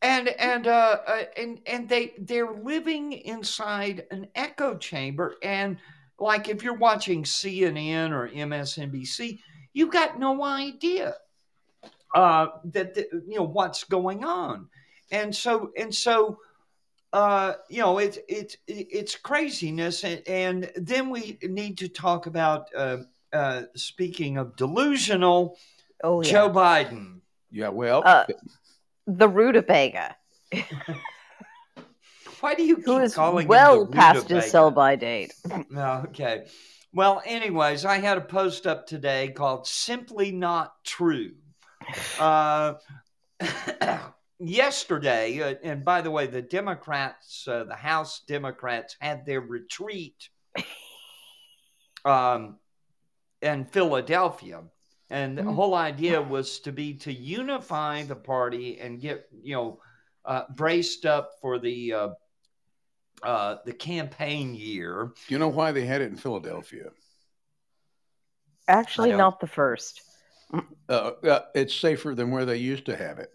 [0.00, 5.78] and and uh, uh and and they they're living inside an echo chamber and
[6.18, 9.38] like if you're watching CNN or MSNBC
[9.72, 11.14] you've got no idea
[12.14, 14.68] uh that the, you know what's going on.
[15.10, 16.38] And so and so
[17.12, 20.04] uh you know it's it's it's craziness.
[20.04, 22.98] And, and then we need to talk about uh
[23.32, 25.56] uh speaking of delusional
[26.02, 26.30] Oh yeah.
[26.30, 27.20] Joe Biden.
[27.50, 28.24] Yeah, well, Uh,
[29.06, 30.16] the rutabaga,
[32.40, 35.34] why do you keep who is calling well past his sell by date.
[35.76, 36.46] Okay.
[36.92, 41.32] Well, anyways, I had a post up today called Simply Not True.
[42.18, 42.74] Uh,
[44.38, 50.30] yesterday, uh, and by the way, the Democrats, uh, the House Democrats, had their retreat
[52.04, 52.56] um,
[53.42, 54.62] in Philadelphia.
[55.10, 55.54] And the Mm.
[55.54, 59.80] whole idea was to be to unify the party and get, you know,
[60.24, 61.92] uh, braced up for the
[63.22, 65.12] uh, uh, the campaign year.
[65.28, 66.90] you know why they had it in Philadelphia?
[68.66, 70.02] Actually, don't- not the first.
[70.88, 73.30] Uh, uh, it's safer than where they used to have it,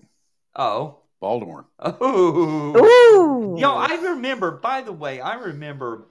[0.55, 0.99] Oh.
[1.19, 1.67] Baltimore.
[1.79, 2.75] Oh.
[3.55, 3.59] Ooh.
[3.59, 6.07] Yo, I remember, by the way, I remember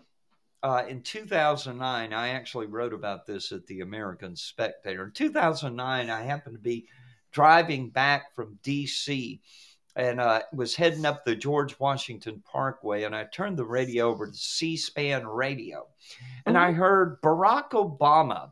[0.63, 5.05] uh, in 2009, I actually wrote about this at the American Spectator.
[5.07, 6.87] In 2009, I happened to be
[7.33, 9.41] driving back from D.C.
[9.95, 14.27] and uh, was heading up the George Washington Parkway, and I turned the radio over
[14.27, 15.87] to C SPAN radio,
[16.47, 18.51] and I heard Barack Obama.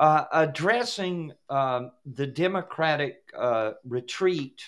[0.00, 4.62] Uh, addressing um, the Democratic uh, retreat,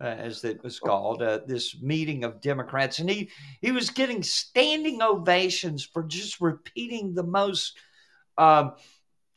[0.00, 3.28] uh, as it was called, uh, this meeting of Democrats, and he
[3.60, 7.76] he was getting standing ovations for just repeating the most
[8.38, 8.72] um,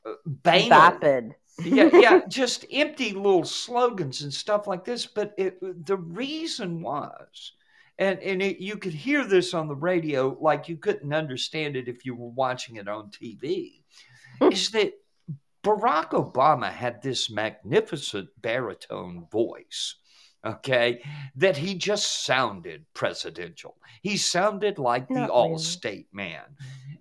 [0.06, 1.36] uh, banal, Vapid.
[1.64, 5.06] Yeah, yeah, just empty little slogans and stuff like this.
[5.06, 7.54] But it, the reason was,
[7.98, 11.88] and and it, you could hear this on the radio like you couldn't understand it
[11.88, 13.82] if you were watching it on TV,
[14.42, 14.52] hmm.
[14.52, 14.94] is that
[15.64, 19.96] Barack Obama had this magnificent baritone voice.
[20.46, 21.02] Okay,
[21.38, 23.78] that he just sounded presidential.
[24.04, 25.56] He sounded like the Not really.
[25.56, 26.44] Allstate man,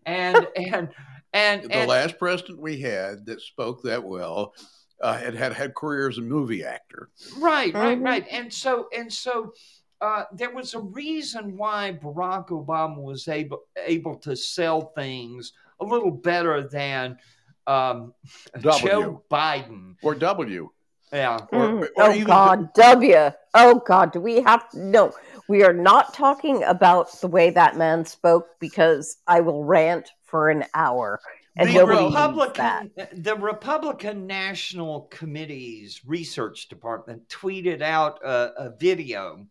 [0.06, 0.88] and and
[1.34, 4.54] and, The and last president we had that spoke that well
[5.02, 7.10] uh, had had had career as a movie actor.
[7.36, 8.04] Right, right, Mhm.
[8.04, 8.26] right.
[8.30, 9.52] And so and so
[10.00, 15.84] uh, there was a reason why Barack Obama was able able to sell things a
[15.84, 17.18] little better than
[17.66, 18.14] um,
[18.60, 18.88] W.
[18.88, 19.96] Joe Biden.
[20.02, 20.70] Or W.
[21.12, 21.38] Yeah.
[21.52, 21.82] Or- Mm.
[21.82, 23.30] or oh even God, W.
[23.54, 25.12] Oh God, do we have no?
[25.48, 30.48] We are not talking about the way that man spoke because I will rant for
[30.48, 31.20] an hour,
[31.56, 32.30] and the nobody needs that.
[32.30, 39.46] Republican, the Republican National Committee's research department tweeted out a, a video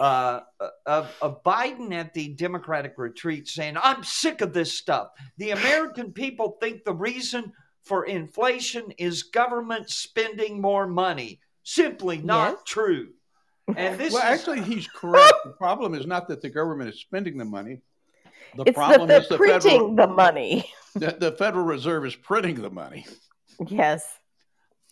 [0.00, 0.40] uh,
[0.86, 5.10] of, of Biden at the Democratic retreat saying, "I'm sick of this stuff.
[5.38, 7.52] The American people think the reason
[7.84, 11.40] for inflation is government spending more money.
[11.62, 12.62] Simply not Yes.
[12.66, 13.08] true."
[13.68, 15.32] And this well, is actually, he's correct.
[15.44, 17.80] the problem is not that the government is spending the money.
[18.56, 20.70] The It's problem they're is the printing federal, the money.
[20.94, 23.06] the, the Federal Reserve is printing the money.
[23.68, 24.18] Yes.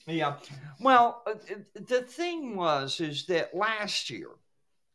[0.06, 0.36] Yeah.
[0.80, 1.34] Well, uh,
[1.74, 4.28] the thing was is that last year,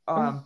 [0.07, 0.45] um,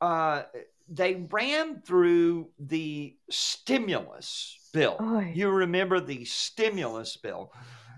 [0.00, 0.42] uh,
[0.88, 4.96] they ran through the stimulus bill.
[5.00, 5.32] Oy.
[5.34, 7.52] You remember the stimulus bill,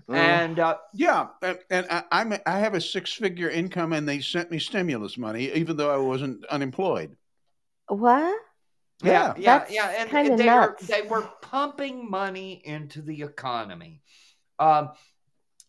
[0.09, 0.45] Mm.
[0.45, 4.21] and uh, Yeah, and, and I, I'm I have a six figure income, and they
[4.21, 7.17] sent me stimulus money, even though I wasn't unemployed.
[7.89, 8.39] What?
[9.01, 10.57] yeah, yeah, That's yeah, and, kinda and they nuts.
[10.57, 14.01] were they were pumping money into the economy.
[14.59, 14.91] Um,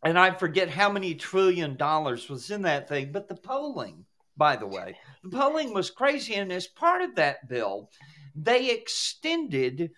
[0.04, 4.56] and I forget how many trillion dollars was in that thing, but the polling, by
[4.56, 6.34] the way, the polling was crazy.
[6.36, 7.90] And as part of that bill,
[8.34, 9.92] they extended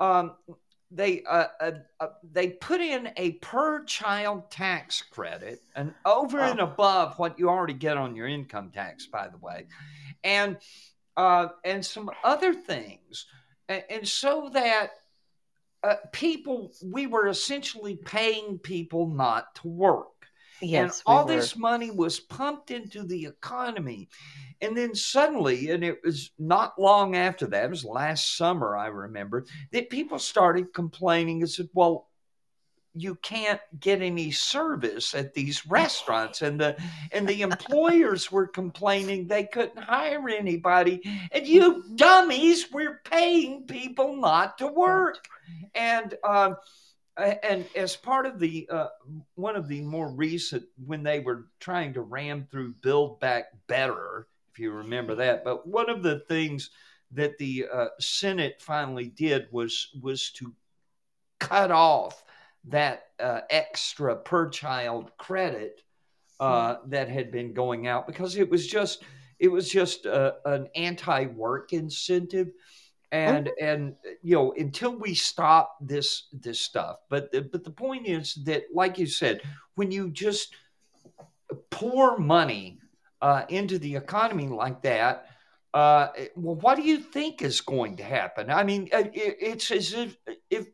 [0.00, 0.32] um,
[0.90, 1.70] they uh, uh,
[2.00, 7.48] uh, they put in a per child tax credit and over and above what you
[7.48, 9.66] already get on your income tax, by the way,
[10.22, 10.58] and
[11.16, 13.26] uh, and some other things,
[13.68, 14.90] and, and so that
[15.82, 20.15] uh, people we were essentially paying people not to work.
[20.60, 21.36] Yes, and all were.
[21.36, 24.08] this money was pumped into the economy.
[24.60, 28.86] And then suddenly, and it was not long after that, it was last summer, I
[28.86, 32.08] remember, that people started complaining and said, well,
[32.96, 36.76] you can't get any service at these restaurants and the
[37.12, 44.16] and the employers were complaining they couldn't hire anybody and you dummies we're paying people
[44.16, 45.28] not to work
[45.74, 46.56] and um
[47.16, 48.88] and as part of the uh,
[49.34, 54.26] one of the more recent when they were trying to ram through build back better
[54.52, 56.70] if you remember that but one of the things
[57.12, 60.52] that the uh, senate finally did was was to
[61.38, 62.24] cut off
[62.64, 65.82] that uh, extra per child credit
[66.40, 69.02] uh, that had been going out because it was just
[69.38, 72.48] it was just uh, an anti-work incentive
[73.12, 76.96] and and you know until we stop this this stuff.
[77.08, 79.42] But the, but the point is that like you said
[79.74, 80.54] when you just
[81.70, 82.78] pour money
[83.22, 85.26] uh, into the economy like that
[85.74, 88.50] uh, well what do you think is going to happen?
[88.50, 90.16] I mean it, it's as if
[90.50, 90.68] if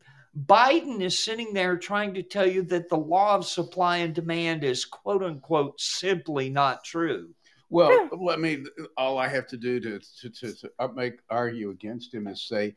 [0.45, 4.63] biden is sitting there trying to tell you that the law of supply and demand
[4.63, 7.29] is quote unquote simply not true
[7.73, 8.17] Well, Yeah.
[8.19, 8.63] let me.
[8.97, 12.75] All I have to do to to, to, to make argue against him is say,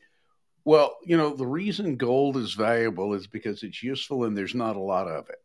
[0.64, 4.74] well, you know, the reason gold is valuable is because it's useful and there's not
[4.76, 5.38] a lot of it,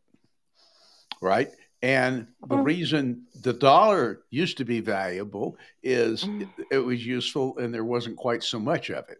[1.20, 1.50] right?
[1.82, 2.64] And the Mm.
[2.64, 6.40] reason the dollar used to be valuable is Mm.
[6.42, 9.18] it, it was useful and there wasn't quite so much of it.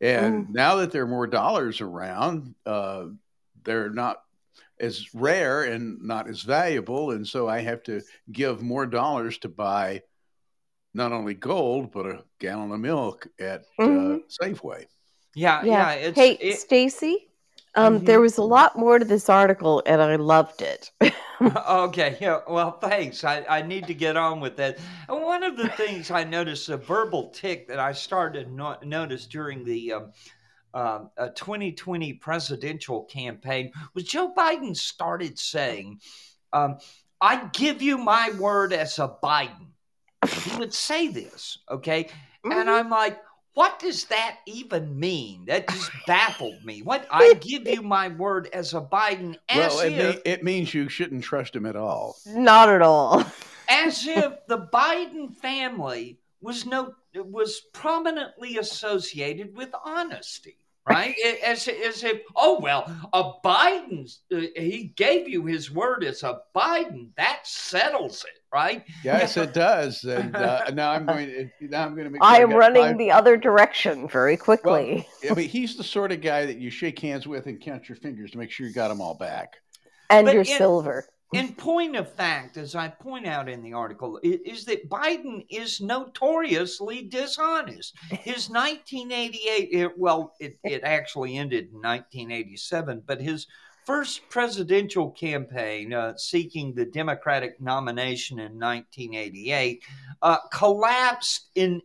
[0.00, 3.08] And now that there are more dollars around, uh,
[3.64, 4.23] they're not
[4.80, 7.12] as rare and not as valuable.
[7.12, 10.02] And so I have to give more dollars to buy
[10.94, 14.20] not only gold, but a gallon of milk at uh, Mhm.
[14.40, 14.86] Safeway.
[15.34, 15.92] yeah yeah, Yeah.
[15.92, 17.28] it's hey, it- Stacy,
[17.74, 18.06] um, Mhm.
[18.06, 20.92] there was a lot more to this article, and I loved it.
[21.68, 22.40] okay, yeah.
[22.48, 23.24] Well, thanks.
[23.24, 24.78] I, I need to get on with that.
[25.08, 28.78] And one of the things I noticed, a verbal tick that I started to no-
[28.84, 30.12] notice during the um,
[30.74, 36.00] um, uh, 2020 presidential campaign was Joe Biden started saying,
[36.52, 36.78] um,
[37.20, 39.68] I give you my word as a Biden.
[40.28, 42.08] He would say this, okay?
[42.44, 42.68] And Mhm.
[42.68, 43.18] I'm like,
[43.54, 45.44] what does that even mean?
[45.46, 46.82] That just baffled me.
[46.82, 50.42] What I give you my word as a Biden, as well, it, if me- it
[50.42, 52.16] means you shouldn't trust him at all.
[52.26, 53.24] Not at all.
[53.68, 60.58] as if the Biden family was no was prominently associated with honesty,
[60.88, 61.14] right?
[61.24, 66.22] A- As, as if, oh well, a Biden, uh, he gave you his word as
[66.22, 68.84] a Biden, that settles it, right?
[69.02, 70.04] Yes, it does.
[70.04, 72.22] And uh, now I'm going to now I'm going to make.
[72.22, 75.06] I am got running five- the other direction very quickly.
[75.28, 77.96] I mean, he's the sort of guy that you shake hands with and count your
[77.96, 79.54] fingers to make sure you got them all back.
[80.10, 81.06] and but your in- silver.
[81.32, 85.80] In point of fact, as I point out in the article, is that Biden is
[85.80, 87.96] notoriously dishonest.
[88.10, 93.46] His 1988, it, well, it, it actually ended in 1987, but his
[93.84, 99.82] first presidential campaign uh, seeking the Democratic nomination in 1988
[100.22, 101.82] uh, collapsed in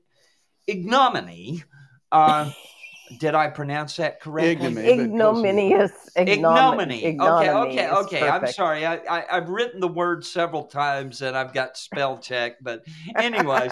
[0.68, 1.64] ignominy.
[2.12, 2.52] Uh,
[3.18, 4.52] did I pronounce that correctly?
[4.52, 4.82] Ignominy.
[4.84, 5.56] but close enough.
[5.56, 6.10] Ignominious.
[6.16, 7.04] ignominy.
[7.06, 8.28] ignominy Okay, okay, is okay.
[8.30, 8.86] I'm sorry.
[8.86, 12.84] I, I I've written the word several times and I've got spell check, but
[13.18, 13.72] anyways,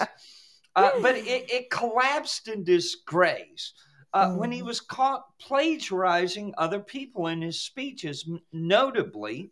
[0.74, 3.74] uh, but it, it collapsed in disgrace.
[4.14, 4.64] Uh, when he Mm.
[4.64, 9.50] was caught plagiarizing other people in his speeches, notably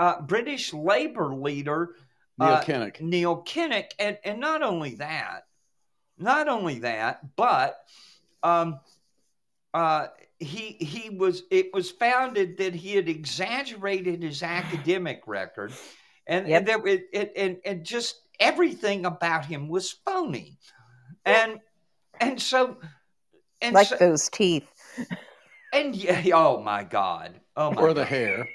[0.00, 1.94] uh, British Labour leader
[2.36, 3.00] Neil uh, Kinnock.
[3.00, 5.44] Neil Kinnock, and and not only that,
[6.18, 7.76] not only that, but
[8.42, 8.80] um,
[9.74, 10.08] uh,
[10.40, 15.80] he he was it was founded that he had exaggerated his academic record,
[16.26, 16.58] and Yep.
[16.60, 20.58] and that it, it and and just everything about him was phony,
[21.26, 21.60] and
[22.20, 22.78] and so
[23.62, 24.68] and like so, those teeth.
[25.72, 28.48] and yeah, oh my god, oh my Or God the hair.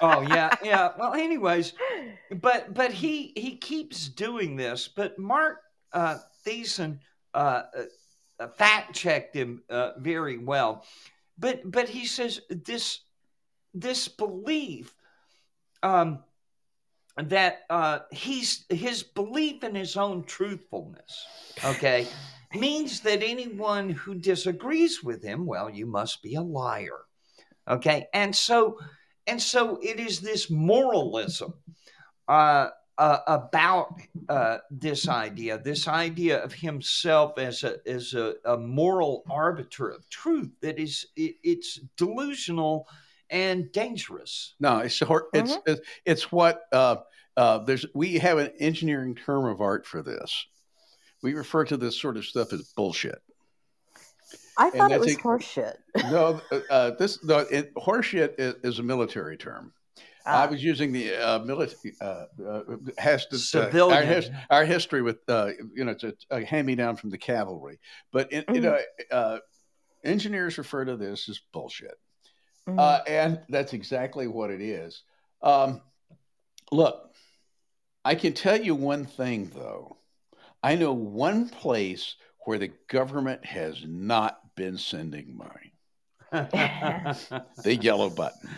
[0.00, 1.74] oh yeah yeah well anyways
[2.40, 5.58] but but he he keeps doing this but Marc
[5.92, 6.98] uh Thiessen,
[7.34, 7.84] uh, uh
[8.48, 10.84] fact checked him uh, very well
[11.38, 13.00] but but he says this
[13.74, 14.94] this belief
[15.82, 16.22] um
[17.16, 21.26] that uh he's his belief in his own truthfulness
[21.64, 22.06] okay
[22.54, 27.00] means that anyone who disagrees with him, well, you must be a liar.
[27.68, 28.78] Okay, and so
[29.26, 31.54] and so it is this moralism
[32.26, 32.68] uh,
[33.02, 39.24] uh, about uh, this idea, this idea of himself as a as a, a moral
[39.28, 42.86] arbiter of truth that is it, it's delusional
[43.28, 44.54] and dangerous.
[44.60, 46.96] No, it's hor- it's, it's it's what uh,
[47.36, 47.84] uh, there's.
[47.92, 50.46] We have an engineering term of art for this.
[51.24, 53.20] We refer to this sort of stuff as bullshit.
[54.56, 55.74] I thought it that's was a- horseshit.
[56.12, 59.72] No, uh, uh, this no, it, horseshit is, is a military term.
[60.26, 60.46] I Ah.
[60.46, 62.62] was using the uh, military uh, uh,
[62.98, 63.92] has to uh, Civilian.
[64.08, 67.10] our, his, our history with uh, you know it's a, a hand me down from
[67.10, 67.78] the cavalry,
[68.12, 68.62] but in, you Mhm.
[68.62, 68.78] know
[69.10, 69.38] uh,
[70.04, 71.98] engineers refer to this as bullshit,
[72.68, 75.02] uh, and that's exactly what it is.
[75.42, 75.80] Um,
[76.70, 77.10] look,
[78.04, 79.96] I can tell you one thing though.
[80.62, 82.14] I know one place
[82.44, 85.72] where the government has not been sending money.
[87.64, 88.50] The yellow button.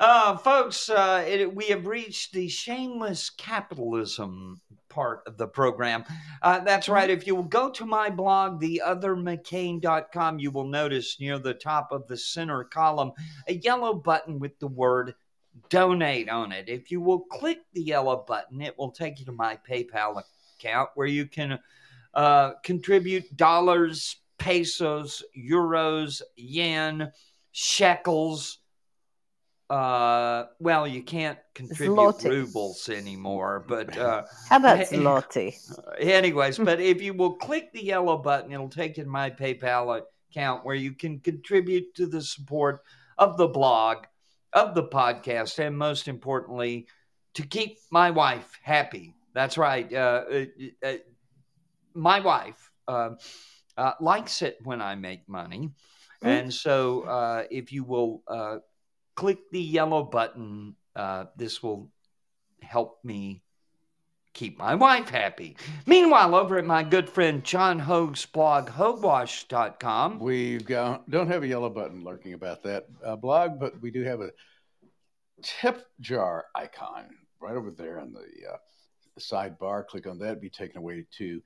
[0.00, 6.04] Uh, folks, uh, it, we have reached the shameless capitalism part of the program.
[6.40, 7.10] Uh, that's right.
[7.10, 12.08] If you will go to my blog, theothermccain.com, you will notice near the top of
[12.08, 13.12] the center column
[13.46, 15.14] a yellow button with the word
[15.68, 16.70] donate on it.
[16.70, 20.22] If you will click the yellow button, it will take you to my PayPal
[20.58, 21.58] account where you can
[22.14, 27.12] uh, contribute dollars, pesos, euros, yen,
[27.52, 28.60] shekels.
[29.70, 32.28] Uh, well, you can't contribute Zloty.
[32.28, 34.78] rubles anymore, but uh, How about.
[34.88, 35.54] Zloty?
[36.00, 40.02] anyways, but if you will click the yellow button, it'll take you to my PayPal
[40.30, 42.80] account where you can contribute to the support
[43.16, 43.98] of the blog,
[44.52, 46.88] of the podcast, and most importantly,
[47.34, 49.14] to keep my wife happy.
[49.34, 49.92] That's right.
[49.92, 50.44] Uh, uh,
[50.82, 50.94] uh,
[51.94, 53.10] my wife uh,
[53.76, 55.70] uh, likes it when I make money.
[56.22, 58.58] And so uh, if you will uh,
[59.20, 61.90] click the yellow button, uh, this will
[62.62, 63.42] help me
[64.32, 65.58] keep my wife happy.
[65.84, 71.46] Meanwhile, over at my good friend John Hoge's blog, hogewash.com, We go, don't have a
[71.46, 74.30] yellow button lurking about that uh, blog, but we do have a
[75.42, 77.10] tip jar icon
[77.42, 78.56] right over there in the uh,
[79.18, 79.86] sidebar.
[79.86, 81.42] Click on that, be taken away to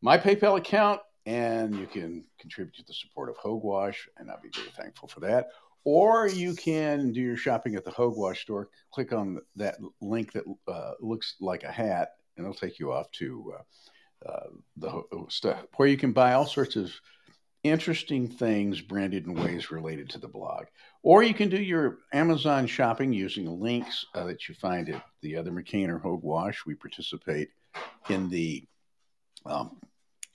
[0.00, 4.50] my PayPal account, and you can contribute to the support of Hogewash, and I'll be
[4.54, 5.48] very thankful for that.
[5.86, 8.70] Or you can do your shopping at the Hogewash store.
[8.90, 13.08] Click on that link that uh, looks like a hat, and it'll take you off
[13.12, 16.90] to uh, uh, the stuff where you can buy all sorts of
[17.62, 20.64] interesting things branded in ways related to the blog.
[21.04, 25.36] Or you can do your Amazon shopping using links uh, that you find at the
[25.36, 26.66] other McCain or Hogewash.
[26.66, 27.50] We participate
[28.08, 28.64] in the
[29.44, 29.78] um,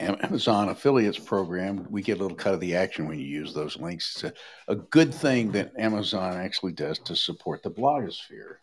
[0.01, 1.85] Amazon affiliates program.
[1.89, 4.15] We get a little cut of the action when you use those links.
[4.15, 8.55] It's a, a good thing that Amazon actually does to support the blogosphere.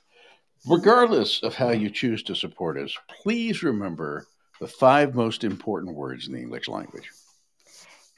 [0.67, 4.27] Regardless of how you choose to support us, please remember
[4.61, 7.11] the five most important words in the English language.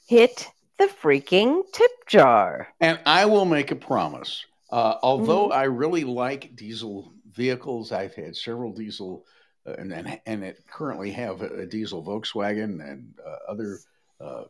[0.07, 0.49] Hit
[0.79, 2.69] the freaking tip jar.
[2.81, 4.45] And I will make a promise.
[4.71, 9.27] Uh, although I really like diesel vehicles, I've had several diesel,
[9.67, 13.79] and and, and it currently have a, diesel Volkswagen and uh, other
[14.21, 14.45] uh,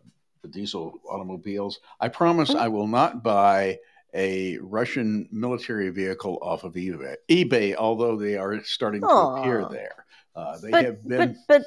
[0.51, 1.81] diesel automobiles.
[2.01, 3.79] I promise I will not buy
[4.15, 7.17] a Russian military vehicle off of eBay.
[7.29, 10.05] eBay, although they are starting to appear there.
[10.35, 11.19] Uh, they But, have been.
[11.19, 11.67] but but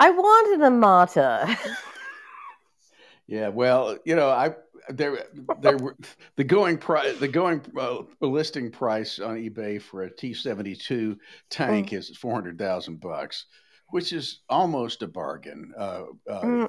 [0.00, 1.58] I wanted a Mata.
[3.28, 4.50] Yeah, well, you know, I
[4.88, 5.24] there
[5.60, 5.96] there were
[6.36, 11.18] the going price the going uh, listing price on eBay for a T seventy two
[11.50, 13.46] tank is four hundred thousand bucks,
[13.90, 16.68] which is almost a bargain uh, uh,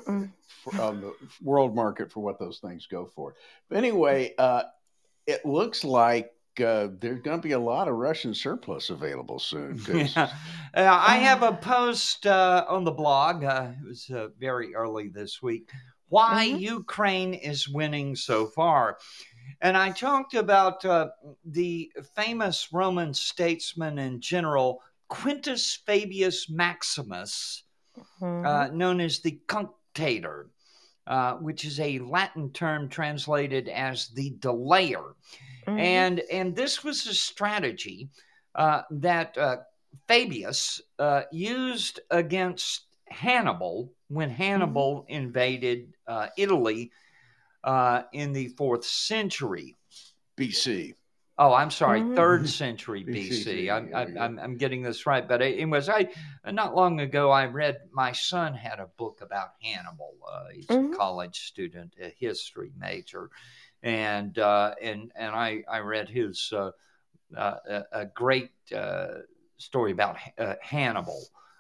[0.64, 3.36] for, on the world market for what those things go for.
[3.70, 4.64] But anyway, uh,
[5.28, 6.32] it looks like.
[6.64, 9.82] Uh, there's going to be a lot of Russian surplus available soon.
[9.88, 10.30] Yeah.
[10.76, 13.44] Uh, I have a post uh, on the blog.
[13.44, 15.72] Uh, it was uh, very early this week.
[16.14, 16.60] Why Mhm.
[16.60, 19.00] Ukraine is winning so far.
[19.62, 21.10] And I talked about uh,
[21.44, 27.64] the famous Roman statesman and general Quintus Fabius Maximus,
[27.98, 28.46] Mhm.
[28.46, 30.50] uh, known as the Cunctator,
[31.08, 35.16] uh, which is a Latin term translated as the delayer
[35.68, 35.80] Mhm.
[35.80, 38.10] and and this was a strategy
[38.54, 39.58] uh, that uh,
[40.08, 46.92] Fabius uh, used against Hannibal when Hannibal invaded uh, Italy
[47.64, 49.78] uh, in the fourth century.
[50.38, 50.96] BC.
[51.38, 52.16] Oh, I'm sorry, Mhm.
[52.16, 53.70] third century BC, BC.
[53.72, 54.20] I'm, there I'm, go.
[54.20, 56.10] I'm, I'm getting this right, but it, it was I.
[56.46, 57.78] Not long ago, I read.
[57.92, 60.14] My son had a book about Hannibal.
[60.32, 60.94] Uh, he's Mhm.
[60.94, 63.30] a college student, a history major,
[63.82, 66.72] and uh, and and I I read his uh,
[67.36, 69.22] uh, a, a great uh,
[69.58, 70.56] story about uh,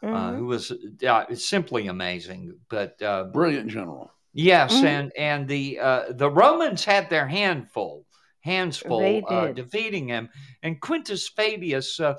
[0.04, 0.38] Uh, Mhm.
[0.38, 0.72] who was
[1.08, 2.60] uh, simply amazing.
[2.70, 4.12] But uh, Brilliant general.
[4.34, 4.84] Yes, Mhm.
[4.84, 8.06] and and the uh, the Romans had their handful,
[8.42, 10.30] hands full, uh, defeating him.
[10.62, 12.16] And Quintus Fabius, uh,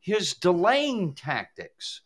[0.00, 2.02] his delaying tactics,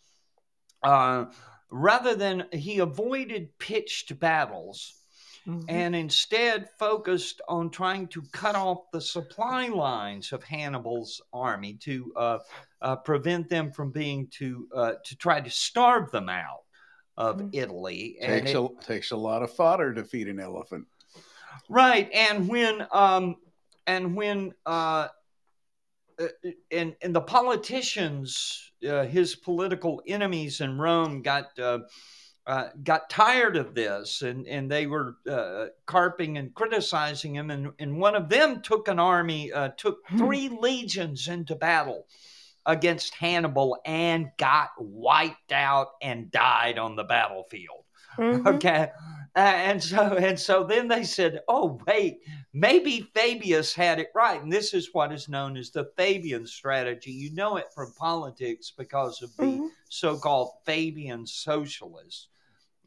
[0.83, 1.27] uh,
[1.71, 4.96] rather than he avoided pitched battles
[5.47, 5.65] Mhm.
[5.69, 12.13] and instead focused on trying to cut off the supply lines of Hannibal's army to
[12.17, 12.39] uh,
[12.83, 16.65] uh, prevent them from being to uh, to try to starve them out
[17.17, 17.51] of Mhm.
[17.53, 18.19] Italy.
[18.21, 20.87] And Takes it- a takes a lot of fodder to feed an elephant.
[21.69, 23.37] right and when um
[23.87, 25.09] and when uh
[26.19, 26.29] uh,
[26.71, 31.79] and and the politicians uh, his political enemies in rome got uh,
[32.47, 37.73] uh, got tired of this and, and they were uh, carping and criticizing him and,
[37.79, 42.07] and one of them took an army uh, took three legions into battle
[42.65, 47.83] against hannibal and got wiped out and died on the battlefield
[48.19, 48.47] Mhm.
[48.47, 48.91] Okay.
[49.35, 52.21] Uh, and so and so then they said, "Oh wait,
[52.55, 57.11] maybe Fabius had it right." And this is what is known as the Fabian strategy.
[57.11, 59.69] You know it from politics because of the Mhm.
[59.91, 62.29] so-called Fabian socialists,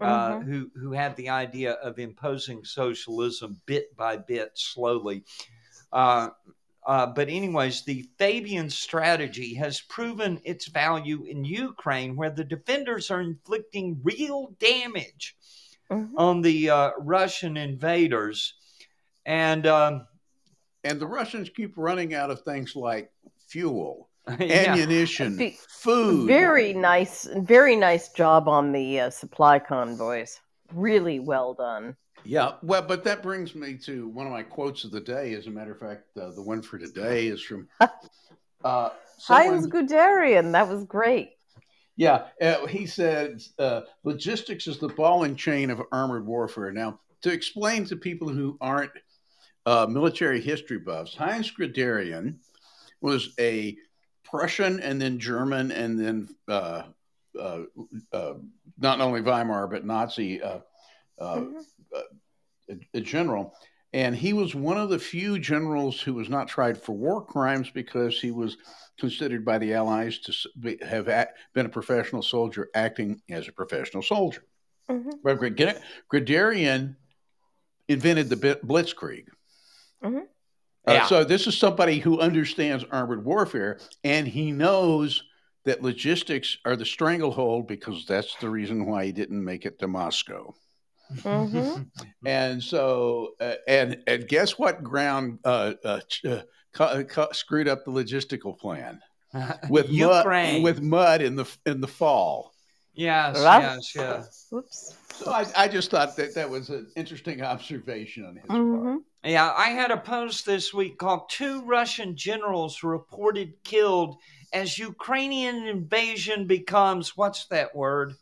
[0.02, 0.44] uh, Mhm.
[0.46, 5.24] who who had the idea of imposing socialism bit by bit, slowly.
[5.92, 6.30] Uh,
[6.86, 13.12] uh, but anyways, the Fabian strategy has proven its value in Ukraine, where the defenders
[13.12, 15.36] are inflicting real damage
[15.90, 16.12] Mhm.
[16.18, 18.56] on the uh, Russian invaders,
[19.26, 20.08] and um,
[20.86, 23.12] And the Russians keep running out of things like
[23.50, 24.09] fuel, yeah,
[24.40, 26.28] ammunition, The- food.
[26.28, 30.40] Very nice, very nice job on the uh, supply convoys.
[30.74, 31.96] Really well done.
[32.26, 35.34] Yeah, well, but that brings me to one of my quotes of the day.
[35.34, 37.88] As a matter of fact, uh, the one for today is from uh,
[38.64, 41.32] Heinz someone- Guderian, that was great.
[41.96, 46.72] Yeah, uh, he said uh, logistics is the ball and chain of armored warfare.
[46.72, 48.92] Now, to explain to people who aren't
[49.66, 52.36] uh, military history buffs, Heinz Guderian
[53.02, 53.76] was a
[54.30, 56.84] Prussian and then German and then uh,
[57.40, 57.64] uh,
[58.12, 58.34] uh,
[58.78, 60.60] not only Weimar but Nazi uh,
[61.20, 61.66] uh, Mhm.
[62.70, 63.56] a, a general.
[63.92, 67.72] And he was one of the few generals who was not tried for war crimes
[67.72, 68.58] because he was
[69.00, 73.52] considered by the Allies to be, have act, been a professional soldier acting as a
[73.52, 74.44] professional soldier.
[74.90, 75.14] Mhm.
[75.24, 75.58] But Grid-
[77.88, 79.28] invented the blitzkrieg.
[80.04, 80.28] Mhm.
[80.88, 81.06] Uh, Yeah.
[81.08, 85.24] so this is somebody who understands armored warfare, and he knows
[85.66, 89.88] that logistics are the stranglehold because that's the reason why he didn't make it to
[89.88, 90.54] Moscow.
[91.18, 91.88] Mhm.
[92.26, 96.42] And so, uh, and and guess what ground uh, uh, uh,
[96.74, 99.00] cu- cu- screwed up the logistical plan
[99.70, 100.62] with Ukraine.
[100.62, 102.54] mud with mud in the in the fall.
[102.94, 103.62] Yes, Rough.
[103.62, 104.48] yes, yes.
[104.50, 104.96] Whoops.
[105.14, 108.60] So I, I just thought that that was an interesting observation on his part.
[108.60, 108.98] Mhm.
[109.24, 114.18] Yeah, I had a post this week called Two Russian Generals Reported Killed
[114.54, 118.16] as Ukrainian Invasion Becomes What's that word?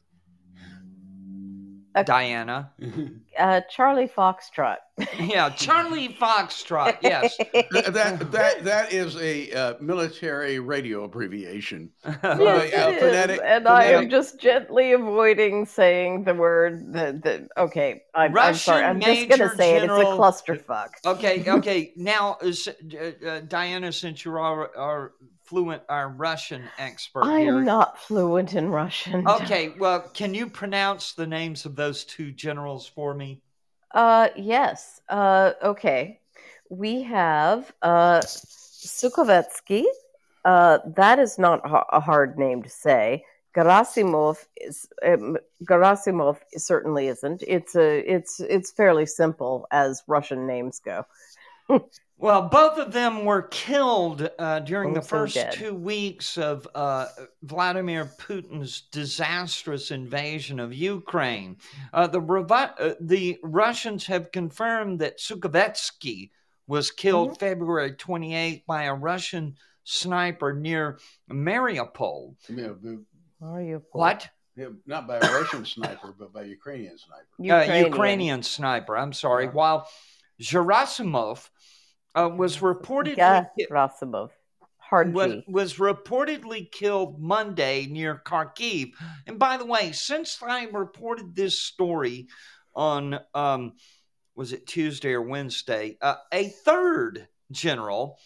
[1.98, 2.70] Uh, Dianna.
[3.38, 4.78] Uh, Charlie Foxtrot.
[5.20, 6.98] Yeah, Charlie Foxtrot.
[7.04, 7.38] Yes.
[7.38, 11.92] that that that is a uh, military radio abbreviation.
[12.04, 13.00] Yes, uh, it is.
[13.00, 16.92] phonetic- and I am just gently avoiding saying the word.
[16.94, 18.84] The, the okay, I'm, I'm sorry.
[18.84, 19.84] I'm just going to say it.
[19.84, 20.90] It's a General- clusterfuck.
[21.06, 21.94] Okay, okay.
[21.96, 25.14] Now, uh, uh, Dianna, since you are our
[25.48, 27.58] fluent, our Russian expert I here.
[27.58, 29.28] am not fluent in Russian.
[29.28, 33.42] Okay, well, can you pronounce the names of those two generals for me?
[33.94, 35.02] Uh, yes.
[35.10, 36.20] Uh, okay.
[36.70, 39.86] We have uh, Sukhovetsky.
[40.44, 43.24] Uh, that is not a hard name to say.
[43.56, 47.44] Gerasimov is um, Gerasimov certainly isn't.
[47.48, 51.06] It's a it's it's fairly simple as Russian names go.
[52.20, 55.54] Well, both of them were killed uh, during the Both are first dead.
[55.54, 57.06] two weeks of uh,
[57.44, 61.58] Vladimir Putin's disastrous invasion of Ukraine.
[61.94, 66.32] Uh, the, Revi- uh, the Russians have confirmed that Sukhovetsky
[66.66, 67.40] was killed Mm-hmm.
[67.40, 70.98] February 28th by a Russian sniper near
[71.32, 72.34] Mariupol.
[72.50, 73.04] Yeah, the-
[73.92, 74.28] What?
[74.56, 77.72] yeah, not by a Russian sniper, but by a Ukrainian sniper.
[77.74, 79.46] Uh, Ukrainian sniper, I'm sorry.
[79.46, 79.52] Yeah.
[79.52, 79.88] While
[80.42, 81.50] Gerasimov
[82.18, 84.30] uh, was reportedly ki- Gerasimov.
[84.78, 85.44] Hard was, G.
[85.48, 88.92] was reportedly killed Monday near Kharkiv.
[89.26, 92.28] And by the way, since I reported this story
[92.74, 93.74] on um,
[94.36, 98.18] was it Tuesday or Wednesday, uh, a third general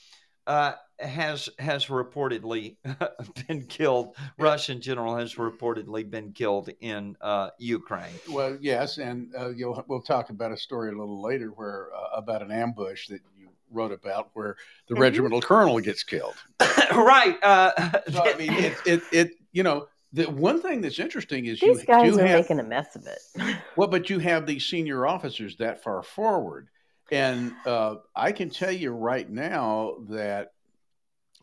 [0.46, 2.76] uh, has has reportedly
[3.48, 4.16] been killed.
[4.38, 8.14] Russian general has reportedly been killed in uh, Ukraine.
[8.30, 12.18] Well, yes, and uh, you'll we'll talk about a story a little later where uh,
[12.18, 13.41] about an ambush that you
[13.72, 14.56] wrote about where
[14.88, 15.00] the Mhm.
[15.00, 16.36] regimental colonel gets killed.
[16.96, 17.38] right.
[17.42, 17.72] Uh,
[18.12, 21.82] So I mean, it it, it you know the one thing that's interesting is These
[21.82, 23.20] you guys do are have making a mess of it.
[23.78, 26.68] well, but you have these senior officers that far forward,
[27.12, 30.52] and uh, I can tell you right now that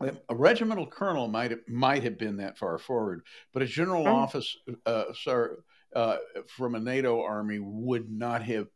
[0.00, 3.22] a regimental colonel might have, might have been that far forward,
[3.52, 4.14] but a general Mm.
[4.14, 4.56] office,
[4.86, 5.58] uh, sir,
[5.96, 8.68] uh, from a NATO army would not have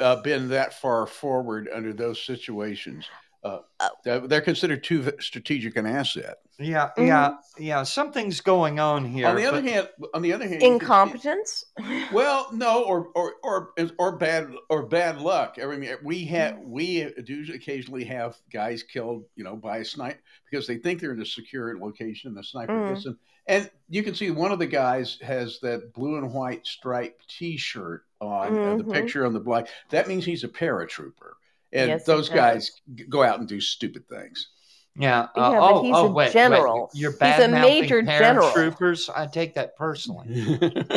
[0.00, 3.06] uh, been that far forward under those situations.
[3.42, 3.60] Uh,
[4.04, 6.38] they're- they're considered too strategic an asset.
[6.58, 7.06] Yeah, Mhm.
[7.06, 7.82] yeah, yeah.
[7.84, 9.26] Something's going on here.
[9.28, 11.64] on the other but- hand, on the other hand, you can Incompetence?
[12.12, 15.56] Well, no, or or or or bad or bad luck.
[15.62, 16.70] I mean, we have Mm-hmm.
[16.70, 20.18] we do occasionally have guys killed, you know, by a sniper
[20.50, 22.90] because they think they're in a secure location and the sniper Mhm.
[22.90, 23.18] hits them.
[23.46, 28.04] And you can see one of the guys has that blue and white striped T-shirt
[28.20, 28.92] on, uh, the Mhm.
[28.92, 29.68] picture on the black.
[29.90, 31.32] That means he's a paratrooper,
[31.72, 32.70] and Yes, those guys
[33.08, 34.48] go out and do stupid things.
[34.96, 35.28] Yeah.
[35.36, 36.90] Yeah, uh, but oh, he's oh, a wait, general.
[36.92, 37.00] Wait.
[37.00, 38.50] You're He's bad a major general.
[38.50, 39.08] paratroopers.
[39.14, 40.58] I take that personally.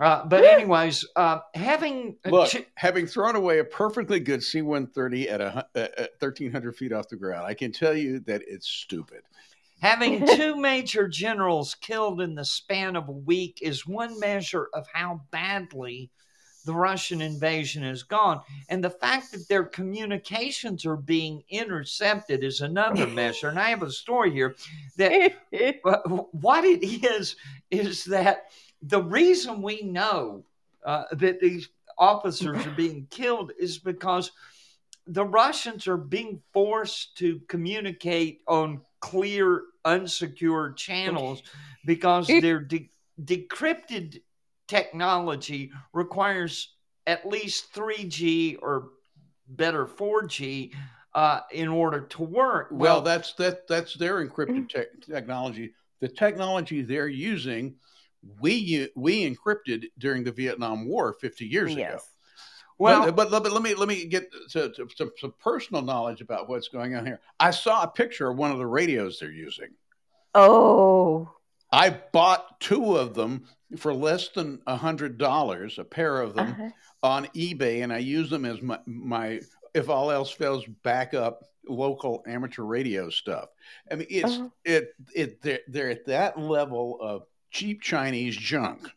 [0.00, 5.40] Uh, but anyways, uh, having Look, ch- having thrown away a perfectly good C-130 at,
[5.42, 8.66] a, hu- at at 1,300 feet off the ground, I can tell you that it's
[8.66, 9.20] stupid.
[9.82, 14.86] having two major generals killed in the span of a week is one measure of
[14.92, 16.10] how badly
[16.64, 18.40] the Russian invasion is gone.
[18.68, 23.48] And the fact that their communications are being intercepted is another measure.
[23.48, 24.56] And I have a story here
[24.96, 25.34] that
[26.32, 27.36] what it is
[27.70, 28.46] is that
[28.82, 30.44] the reason we know
[30.84, 34.32] uh, that these officers are being killed is because
[35.06, 41.42] the Russians are being forced to communicate on clear, unsecured channels
[41.84, 42.90] because their de-
[43.22, 44.20] decrypted
[44.70, 46.74] technology requires
[47.06, 48.90] at least 3G or
[49.48, 50.72] better 4G
[51.12, 52.68] uh, in order to work.
[52.70, 55.72] Well, that's that that's their encrypted tech technology.
[56.00, 57.74] The technology they're using,
[58.40, 61.98] we we encrypted during the Vietnam War 50 years ago.
[62.78, 66.20] well, but, but, but let me let me get to, to, to some personal knowledge
[66.20, 67.20] about what's going on here.
[67.40, 69.70] I saw a picture of one of the radios they're using.
[70.32, 71.28] Oh,
[71.72, 73.46] I bought two of them
[73.76, 76.70] for less than a hundred dollars, a pair of them uh-huh.
[77.02, 79.40] on eBay, and I use them as my, my
[79.74, 83.48] if all else fails, backup local amateur radio stuff.
[83.90, 84.48] I mean, it's Uh-huh.
[84.64, 88.88] it it they're, they're at that level of cheap Chinese junk.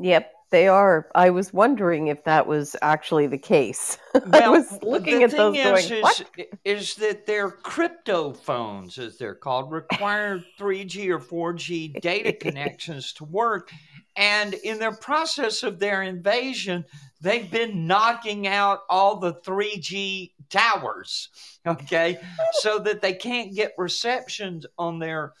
[0.00, 1.08] Yep, they are.
[1.14, 3.98] I was wondering if that was actually the case.
[4.32, 6.24] I was looking at those thing going, is, what?
[6.36, 13.12] is, is that their crypto phones, as they're called, require 3G or 4G data connections
[13.14, 13.70] to work.
[14.16, 16.84] And in their process of their invasion,
[17.20, 21.28] they've been knocking out all the 3G towers,
[21.66, 22.18] okay,
[22.60, 25.34] so that they can't get receptions on their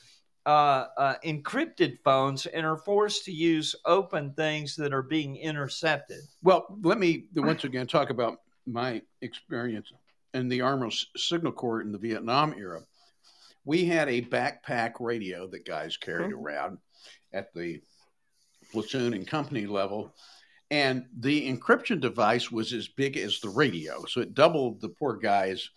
[0.48, 6.20] uh, uh, encrypted phones and are forced to use open things that are being intercepted.
[6.42, 9.92] Well, let me once again talk about my experience
[10.32, 12.80] in the Army Signal Corps in the Vietnam era.
[13.66, 16.42] We had a backpack radio that guys carried Mhm.
[16.42, 16.78] around
[17.34, 17.82] at the
[18.72, 20.14] platoon and company level.
[20.70, 24.02] And the encryption device was as big as the radio.
[24.06, 25.68] So it doubled the poor guy's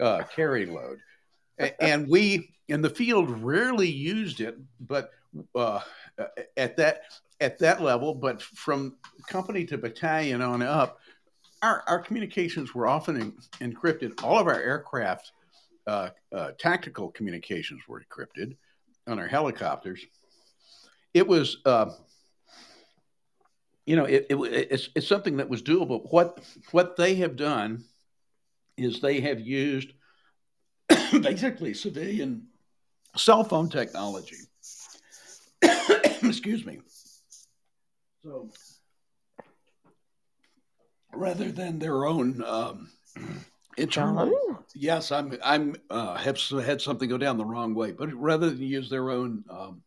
[0.00, 0.98] uh, carry load.
[1.80, 5.10] And we in the field rarely used it, but
[5.54, 5.80] uh,
[6.56, 7.02] at that
[7.40, 8.96] at that level, but from
[9.28, 10.98] company to battalion on up,
[11.62, 14.22] our, our communications were often en- encrypted.
[14.22, 15.32] All of our aircraft
[15.86, 18.56] uh, uh, tactical communications were encrypted
[19.06, 20.04] on our helicopters.
[21.12, 21.90] It was, uh,
[23.84, 26.10] you know, it, it, it's, it's something that was doable.
[26.10, 26.42] What
[26.72, 27.84] what they have done
[28.76, 29.92] is they have used
[31.22, 32.46] basically civilian
[33.16, 34.36] cell phone technology.
[36.22, 36.80] Excuse me.
[38.24, 38.50] So
[41.12, 42.90] rather than their own um,
[43.76, 44.58] internal, John?
[44.74, 48.62] yes, I'm I'm uh, have had something go down the wrong way, but rather than
[48.62, 49.82] use their own um,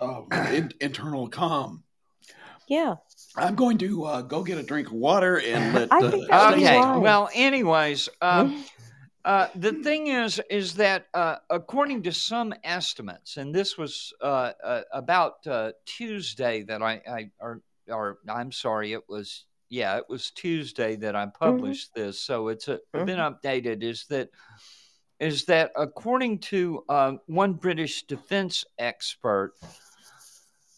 [0.00, 1.82] uh, in, internal com,
[2.68, 2.96] Yeah.
[3.36, 5.92] I'm going to uh, go get a drink of water and let.
[5.92, 6.98] I uh, think that would be Stacy- Okay.
[6.98, 8.50] Well, anyways, uh,
[9.24, 14.52] uh, the thing is, is that uh, according to some estimates, and this was uh,
[14.64, 20.04] uh, about uh, Tuesday that I, I or, or I'm sorry, it was yeah, it
[20.08, 23.82] was Tuesday that I published this, so it's a, been updated.
[23.82, 24.30] Is that
[25.20, 29.52] is that according to uh, one British defense expert,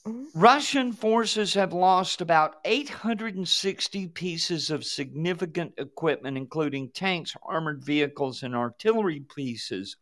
[0.06, 0.26] Mhm.
[0.34, 8.56] Russian forces have lost about 860 pieces of significant equipment, including tanks, armored vehicles, and
[8.56, 9.96] artillery pieces,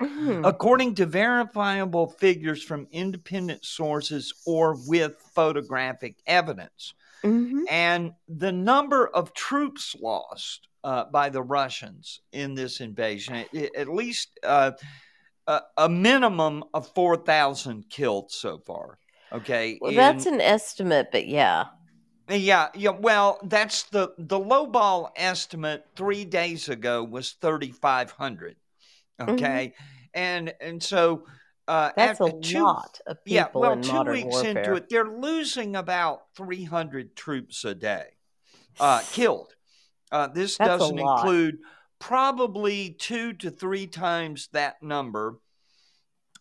[0.00, 0.46] Mhm.
[0.48, 6.94] according to verifiable figures from independent sources or with photographic evidence.
[7.22, 7.64] Mhm.
[7.68, 13.88] And the number of troops lost uh, by the Russians in this invasion, at, at
[13.88, 14.72] least uh,
[15.46, 18.98] a, a minimum of 4,000 killed so far.
[19.32, 19.78] Okay.
[19.80, 21.66] Well, in- that's an estimate, but yeah.
[22.28, 22.90] yeah, yeah.
[22.90, 28.56] Well, that's the the low ball estimate three days ago was thirty five hundred.
[29.20, 29.74] Okay,
[30.14, 31.24] and and so
[31.70, 32.00] uh, Mm-hmm.
[32.00, 33.46] That's a two, lot of people yeah.
[33.54, 34.50] Well, in two modern weeks warfare.
[34.50, 38.06] into it, they're losing about three hundred troops a day
[38.80, 39.54] uh, killed.
[40.10, 41.58] Uh, this That's doesn't include
[42.00, 45.38] probably two to three times that number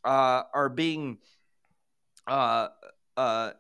[0.04, 1.20] uh, are being
[2.30, 2.68] uh,
[3.18, 3.52] uh,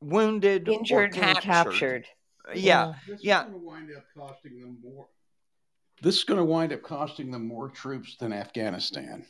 [0.00, 2.06] wounded, or Injured and captured.
[2.54, 3.42] Yeah, This is Yeah.
[3.44, 5.06] going to wind up costing them more.
[6.02, 9.24] This is going to wind up costing them more troops than Afghanistan.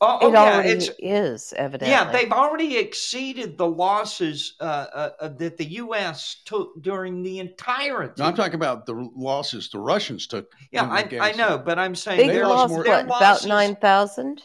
[0.00, 1.90] Oh, oh, It yeah, already it's is, evidently.
[1.90, 2.10] yeah.
[2.10, 6.40] They've already exceeded the losses uh, uh, uh, that the U.S.
[6.46, 8.14] took during the entirety.
[8.22, 10.50] No, I'm talking about the losses the Russians took.
[10.72, 14.42] yeah, I, I know, but I'm saying They They lost lost more- what, about 9,000?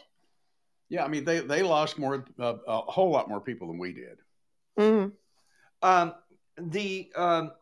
[0.92, 3.94] Yeah, I mean they they lost more, uh, a whole lot more people than we
[3.94, 4.18] did.
[4.78, 5.12] Mhm.
[5.80, 6.14] um,
[6.58, 7.52] the um,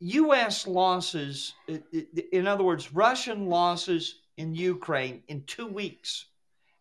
[0.00, 0.66] U.S.
[0.66, 6.26] losses, i- i- in other words, Russian losses in Ukraine in two weeks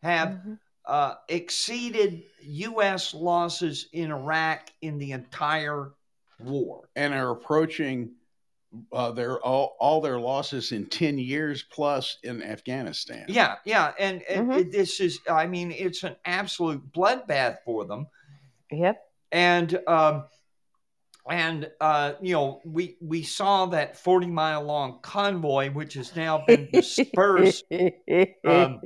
[0.04, 0.60] have Mhm.
[0.84, 3.14] uh, exceeded U.S.
[3.14, 5.94] losses in Iraq in the entire
[6.38, 6.90] war.
[6.98, 8.14] and are approaching
[8.92, 13.26] uh, their all, all their losses in 10 years plus in Afghanistan.
[13.28, 14.58] Yeah, yeah, and, and Mhm.
[14.60, 18.08] it- this is, I mean, it's an absolute bloodbath for them.
[18.72, 19.02] Yep.
[19.32, 20.26] and um,
[21.30, 26.44] and uh, you know we we saw that 40 mile long convoy which has now
[26.46, 27.66] been dispersed
[28.46, 28.82] um,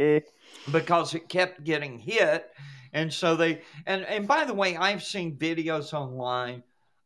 [0.71, 2.49] because it kept getting hit
[2.93, 6.63] and so they and and by the way i've seen videos online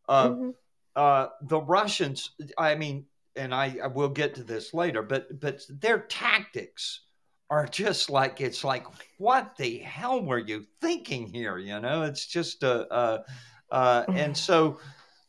[0.07, 0.53] of Mhm.
[0.95, 5.61] Uh, the russians i mean and I, I will get to this later but but
[5.69, 7.01] their tactics
[7.49, 8.85] are just like it's like
[9.17, 13.23] what the hell were you thinking here you know it's just a uh,
[13.71, 14.79] uh, and so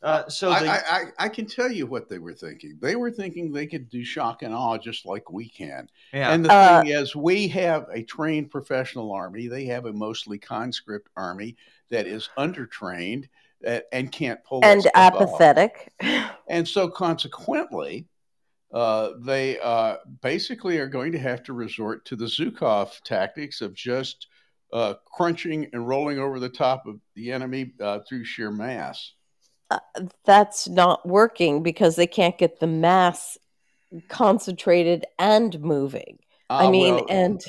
[0.02, 2.76] uh, so I, the, I, I, I can tell you what they were thinking.
[2.78, 5.88] They were thinking they could do shock and awe just like we can.
[6.12, 9.48] yeah And the Uh, thing is, we have a trained professional army.
[9.48, 11.56] They have a mostly conscript army
[11.90, 13.28] that is undertrained
[13.92, 15.14] and can't pull and stuff off.
[15.14, 15.92] apathetic.
[16.48, 18.06] And so, consequently,
[18.72, 23.74] uh, they uh, basically are going to have to resort to the Zhukov tactics of
[23.74, 24.26] just
[24.72, 29.12] uh, crunching and rolling over the top of the enemy uh, through sheer mass.
[30.24, 33.38] That's not working because they can't get the mass
[34.08, 36.18] concentrated and moving.
[36.50, 37.44] I Ah, mean, well, and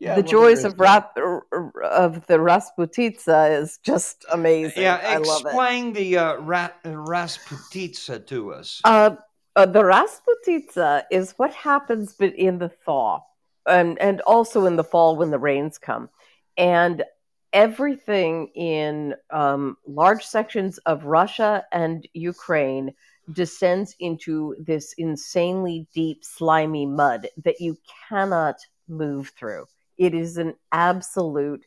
[0.00, 4.82] yeah, the joys of rap of the Rasputitsa is just amazing.
[4.82, 5.46] yeah I love it.
[5.46, 9.16] explain the uh, ra- rasputitsa to us Uh,
[9.56, 13.20] uh, the Rasputitsa is what happens but in the thaw,
[13.66, 16.08] and and also in the fall when the rains come,
[16.56, 17.04] and
[17.52, 22.92] everything in um, large sections of Russia and Ukraine
[23.32, 27.78] descends into this insanely deep, slimy mud that you
[28.08, 28.56] cannot
[28.88, 29.64] move through.
[29.98, 31.64] It is an absolute.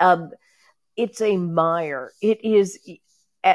[0.00, 0.30] Um,
[0.96, 2.12] it's a mire.
[2.22, 2.78] It is.
[3.44, 3.54] eh,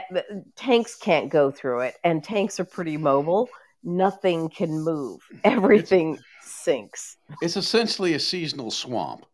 [0.56, 3.50] Tanks can't go through it, and tanks are pretty mobile
[3.84, 5.20] nothing can move.
[5.44, 7.18] Everything sinks.
[7.42, 9.26] It's essentially a seasonal swamp.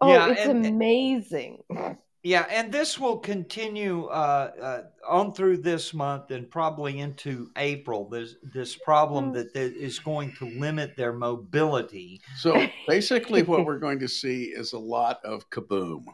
[0.00, 1.62] Oh, Yeah, it's and- amazing.
[2.24, 8.08] Yeah and this will continue uh, uh, on through this month and probably into april
[8.08, 9.32] there's this problem Hmm.
[9.34, 14.44] that that is going to limit their mobility So basically, what we're going to see
[14.46, 16.06] is a lot of kaboom.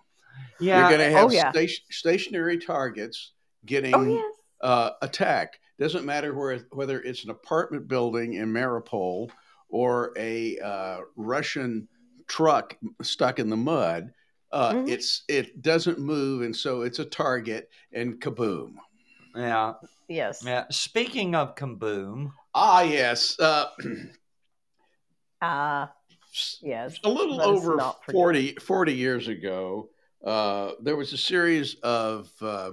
[0.58, 1.52] yeah You're going to have Oh, yeah.
[1.52, 3.32] sta- stationary targets
[3.64, 4.34] getting Oh yes.
[4.62, 5.58] uh, attacked.
[5.78, 9.30] Doesn't matter where, whether it's an apartment building in Mariupol
[9.70, 11.88] or a uh, Russian
[12.26, 14.12] truck stuck in the mud.
[14.53, 14.88] Uh, Mhm.
[14.88, 18.74] It's it doesn't move, and so it's a target, and kaboom.
[19.34, 19.74] Yeah.
[20.09, 20.42] Yes.
[20.44, 20.64] Yeah.
[20.70, 23.38] Speaking of Kaboom, Ah, yes.
[23.38, 23.66] Uh,
[25.40, 25.92] Ah,
[26.61, 26.98] yes.
[27.05, 29.88] a little Let over not 40, 40 years ago,
[30.24, 32.72] uh, there was a series of uh,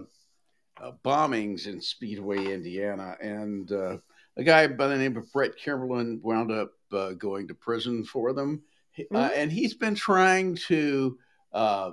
[0.82, 3.98] uh, bombings in Speedway, Indiana, and uh,
[4.36, 8.34] a guy by the name of Brett Kimberlin wound up uh, going to prison for
[8.34, 8.64] them.
[8.92, 9.38] He- uh, Mhm.
[9.38, 11.20] and he's been trying to
[11.58, 11.92] uh,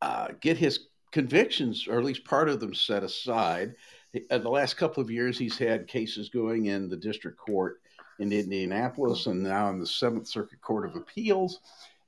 [0.00, 3.74] uh, get his convictions, or at least part of them, set aside.
[4.14, 7.82] In the last couple of years, he's had cases going in the district court
[8.18, 11.60] in Indianapolis and now in the Seventh Circuit Court of Appeals.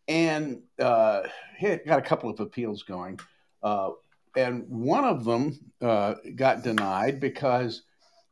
[0.08, 1.22] And uh,
[1.58, 3.20] he got a couple of appeals going.
[3.62, 3.90] Uh,
[4.36, 7.82] and one of them uh, got denied because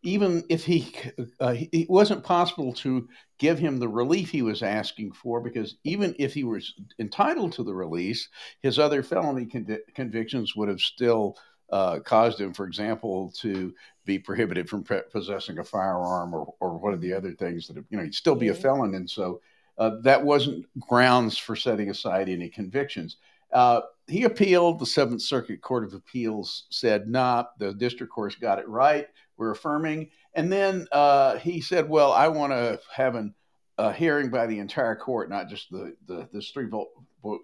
[0.03, 0.95] even if he,
[1.41, 6.15] uh, it wasn't possible to give him the relief he was asking for, because even
[6.19, 8.29] if he was entitled to the release,
[8.61, 11.37] his other felony con- convictions would have still
[11.71, 13.75] uh, caused him, for example, to
[14.05, 17.77] be prohibited from pre- possessing a firearm or, or one of the other things that,
[17.89, 18.95] you know, he'd still be a felon.
[18.95, 19.41] And so
[19.79, 23.17] uh, that wasn't grounds for setting aside any convictions.
[23.53, 24.79] Uh, he appealed.
[24.79, 29.07] The Seventh Circuit Court of Appeals said, nah, the district court's got it right.
[29.43, 30.11] We're affirming.
[30.35, 33.35] And then uh, he said, well, I want to have an,
[33.77, 36.91] a hearing by the entire court, not just the, the this three vote,
[37.25, 37.41] vote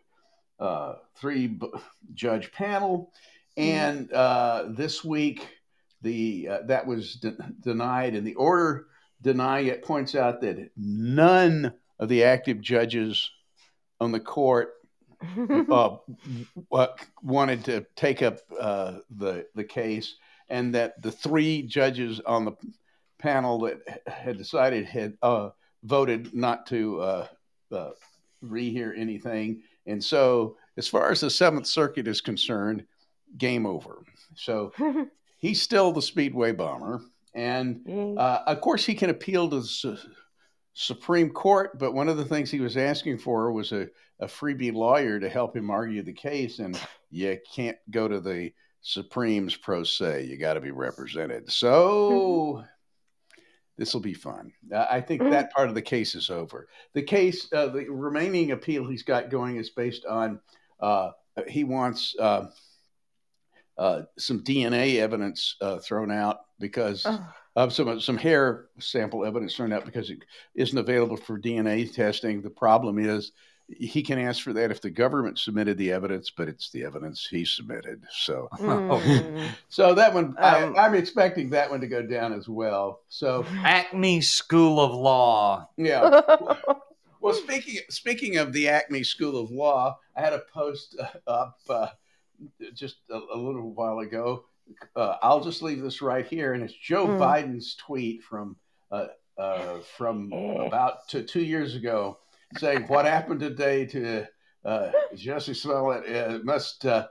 [0.61, 1.67] uh, three b-
[2.15, 3.13] judge panel.
[3.57, 5.49] And uh, this week,
[6.03, 8.87] the uh, that was de- denied, and the order
[9.21, 13.29] denying it points out that none of the active judges
[13.99, 14.75] on the court
[15.69, 15.97] uh,
[16.71, 16.87] uh,
[17.25, 20.15] wanted to take up uh, the the case,
[20.49, 22.53] and that the three judges on the
[23.19, 25.51] panel that had decided had uh,
[25.83, 27.27] voted not to uh,
[27.73, 27.91] uh,
[28.45, 32.85] rehear anything, and so as far as the Seventh Circuit is concerned,
[33.37, 34.05] game over.
[34.37, 34.73] So
[35.39, 37.03] he's still the Speedway bomber,
[37.35, 39.99] and uh, of course, he can appeal to the Su-
[40.75, 43.89] Supreme Court, but one of the things he was asking for was a,
[44.21, 46.79] a freebie lawyer to help him argue the case, and
[47.11, 48.53] you can't go to the
[48.89, 50.25] Supremes pro se.
[50.25, 51.53] You got to be represented.
[51.53, 52.65] So
[53.77, 54.51] this will be fun.
[54.73, 56.69] Uh, I think that part of the case is over.
[56.95, 60.41] The case, uh, the remaining appeal he's got going is based on
[60.81, 61.11] uh,
[61.47, 62.15] he wants.
[62.19, 62.47] Uh,
[63.77, 67.33] uh, some DNA evidence uh, thrown out because Oh.
[67.55, 70.19] of some some hair sample evidence thrown out because it
[70.57, 72.43] isn't available for DNA testing.
[72.43, 73.31] The problem is
[73.69, 77.27] he can ask for that if the government submitted the evidence, but it's the evidence
[77.31, 78.03] he submitted.
[78.11, 79.51] So Mm.
[79.69, 83.03] so that one Um, I, I'm expecting that one to go down as well.
[83.09, 85.69] So Acme School of Law.
[85.77, 86.21] yeah.
[87.21, 91.59] Well, speaking speaking of the Acme School of Law, I had a post uh, up
[91.69, 91.89] uh,
[92.73, 94.45] just a, a little while ago.
[94.95, 97.19] Uh, I'll just leave this right here, and it's Joe Mm.
[97.19, 98.55] Biden's tweet from
[98.93, 102.19] uh, uh, from about two, two years ago,
[102.57, 104.27] saying what happened today to
[104.65, 106.85] uh, Jussie Smollett uh, must.
[106.87, 107.07] Uh,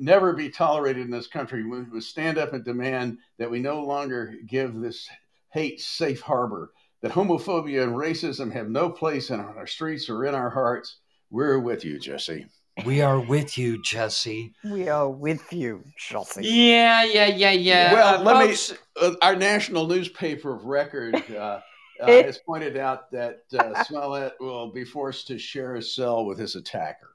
[0.00, 1.64] Never be tolerated in this country.
[1.64, 5.08] We must stand up and demand that we no longer give this
[5.50, 6.70] hate safe harbor
[7.02, 10.98] that homophobia and racism have no place in our streets or in our hearts.
[11.30, 12.46] We're with you, Jussie.
[12.86, 14.54] We are with you, Jesse.
[14.62, 16.44] we are with you, Chelsea.
[16.46, 17.92] Yeah, yeah, yeah, yeah.
[17.92, 21.58] Well, Uh, let me- Uh, our national newspaper of record uh,
[22.00, 26.38] uh, has pointed out that uh, Smollett will be forced to share a cell with
[26.38, 27.10] his attacker.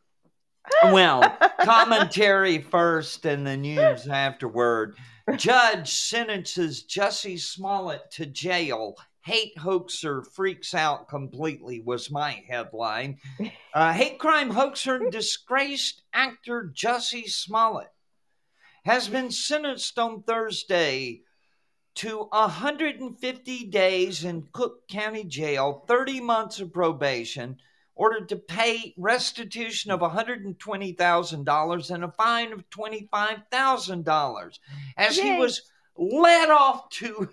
[0.85, 1.21] well,
[1.61, 4.95] commentary first and the news afterward.
[5.35, 8.95] Judge sentences Jussie Smollett to jail.
[9.21, 13.17] Hate hoaxer freaks out completely was my headline.
[13.75, 17.91] Uh, hate crime hoaxer and disgraced actor Jussie Smollett
[18.85, 21.21] has been sentenced on Thursday
[21.95, 27.57] to 150 days in Cook County Jail, 30 months of probation,
[27.95, 34.59] ordered to pay restitution of $120,000 and a fine of $25,000.
[34.97, 35.61] As he was
[35.97, 37.29] led off to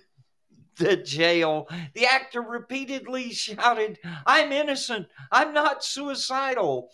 [0.77, 5.07] the jail, the actor repeatedly shouted, I'm innocent.
[5.33, 6.91] I'm not suicidal.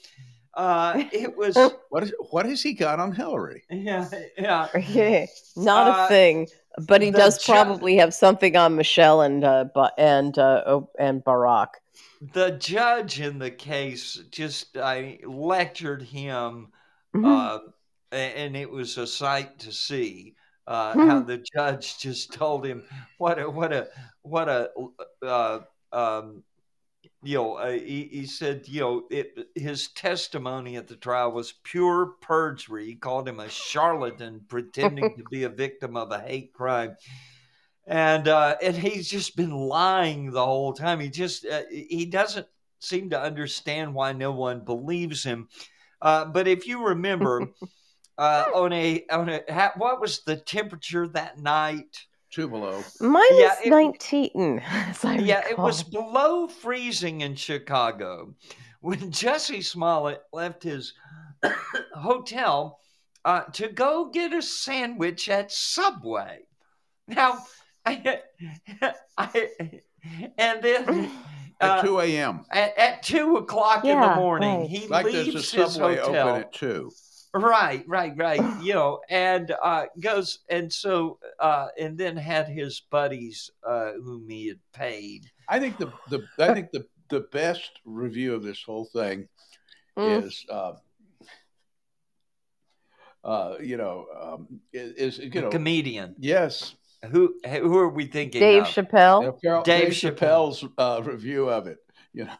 [0.54, 1.56] Uh, it was,
[1.90, 3.64] What is what has he got on Hillary?
[3.70, 4.08] yeah,
[4.38, 4.68] yeah.
[4.88, 6.48] Yeah, Not Uh, a thing.
[6.78, 9.64] But he the does ju- probably have something on Michelle and uh,
[9.96, 11.68] and uh, and Barack.
[12.32, 16.68] The judge in the case just I lectured him
[17.14, 17.24] Mhm.
[17.24, 17.58] uh,
[18.12, 20.34] and it was a sight to see
[20.66, 21.08] uh, Hmm.
[21.08, 22.84] how the judge just told him
[23.18, 23.88] what a what a
[24.22, 24.70] what a
[25.22, 25.60] uh,
[25.92, 26.42] um,
[27.26, 31.54] you know, uh, he, he said, you know, it, his testimony at the trial was
[31.64, 32.86] pure perjury.
[32.86, 36.96] He called him a charlatan pretending to be a victim of a hate crime.
[37.86, 40.98] And uh, and he's just been lying the whole time.
[40.98, 42.48] He just uh, he doesn't
[42.80, 45.48] seem to understand why no one believes him.
[46.02, 47.46] Uh, but if you remember,
[48.18, 52.06] uh, on a on a what was the temperature that night?
[52.30, 52.82] Two below.
[53.00, 54.62] Minus Yeah, it- 19.
[54.68, 58.34] as I Yeah, it was below freezing in Chicago
[58.80, 60.92] when Jussie Smollett left his
[61.94, 62.78] hotel
[63.24, 66.40] uh, to go get a sandwich at Subway.
[67.08, 67.44] Now,
[67.86, 68.20] I,
[69.16, 69.48] I
[70.38, 71.10] and then
[71.60, 72.44] At uh, 2 a.m.
[72.50, 74.68] at, at two o'clock in the morning, right.
[74.68, 76.28] he Like there's a leaves his subway hotel.
[76.28, 76.90] open at 2.
[77.38, 78.40] Right, right, right.
[78.62, 84.28] You know, and uh, goes and so uh, and then had his buddies uh, whom
[84.28, 85.30] he had paid.
[85.48, 89.28] I think the, the I think the, the best review of this whole thing
[89.98, 90.24] Mm.
[90.24, 90.72] is uh,
[93.24, 96.14] uh, you know um, is, is you know comedian.
[96.18, 96.74] yes
[97.10, 98.40] Who who are we thinking?
[98.40, 98.68] Dave of?
[98.68, 99.38] Chappelle.
[99.42, 101.78] Dave Dave Chappelle's uh, review of it.
[102.12, 102.32] You know,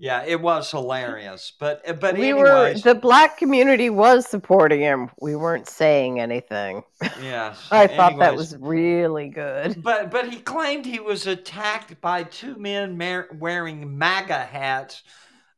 [0.00, 1.52] Yeah, it was hilarious.
[1.58, 5.10] But but we were the black community was supporting him.
[5.20, 6.84] We weren't saying anything.
[7.20, 7.54] yeah.
[7.72, 9.82] I thought that was really good.
[9.82, 15.02] But but he claimed he was attacked by two men mar- wearing MAGA hats,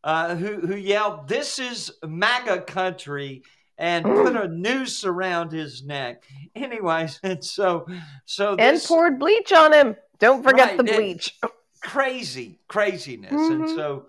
[0.05, 3.43] uh, who who yelled, "This is MAGA country."
[3.77, 6.25] And put a noose around his neck.
[6.55, 7.87] Anyways, and so
[8.25, 9.97] so And poured bleach on him.
[10.19, 11.39] Don't forget Right, the bleach.
[11.83, 13.75] crazy craziness and Mhm.
[13.75, 14.07] so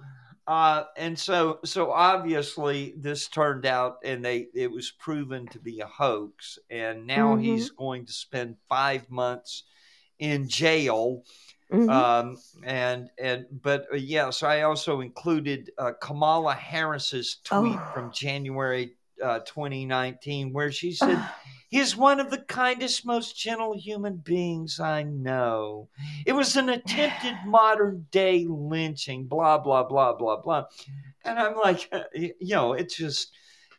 [0.47, 5.79] uh and so so obviously this turned out and they it was proven to be
[5.81, 7.41] a hoax and now Mhm.
[7.43, 9.63] he's going to spend five months
[10.19, 11.23] in jail
[11.71, 11.89] Mhm.
[11.89, 17.91] um and and but uh, yes i also included uh, kamala harris's tweet Oh.
[17.93, 21.17] from january uh, 2019 where she said
[21.71, 25.89] He's one of the kindest, most gentle human beings I know.
[26.27, 30.65] It was an attempted modern day lynching, blah, blah, blah, blah, blah.
[31.25, 33.31] And I'm like, you know, it's just,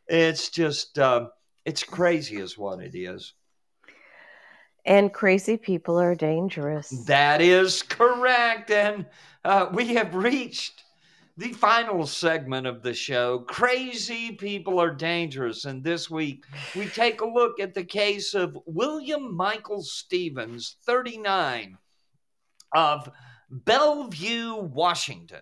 [0.08, 1.30] it's just, um,
[1.66, 3.34] it's crazy, is what it is.
[4.84, 7.04] and crazy people are dangerous.
[7.06, 8.70] That is correct.
[8.70, 9.06] And
[9.44, 10.84] uh, we have reached
[11.36, 13.40] the final segment of the show.
[13.40, 15.64] Crazy people are dangerous.
[15.64, 16.44] And this week,
[16.76, 21.78] we take a look at the case of William Michael Stevens, 39,
[22.74, 23.08] of
[23.50, 25.40] Bellevue, Washington.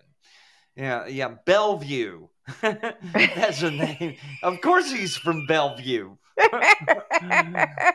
[0.75, 2.27] Yeah, yeah, Bellevue.
[2.61, 4.15] That's a name.
[4.43, 6.15] Of course, he's from Bellevue.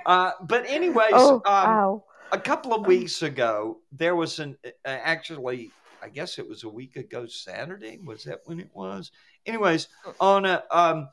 [0.07, 5.73] Uh, but, anyways, oh, um, a couple of weeks ago, there was an uh, actually,
[6.03, 7.99] I guess it was a week ago Saturday.
[8.05, 9.11] Was that when it was?
[9.47, 9.89] Anyways,
[10.21, 11.09] on a um,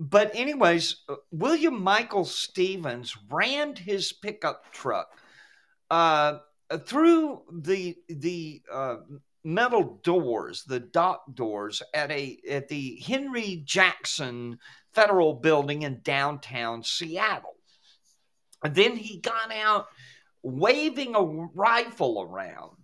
[0.00, 5.08] but anyways, uh, William Michael Stevens rammed his pickup truck
[5.90, 6.38] uh,
[6.86, 8.96] through the the uh,
[9.44, 14.58] metal doors, the dock doors at a at the Henry Jackson
[14.92, 17.56] Federal Building in downtown Seattle.
[18.62, 19.86] And then he got out
[20.42, 22.77] waving a rifle around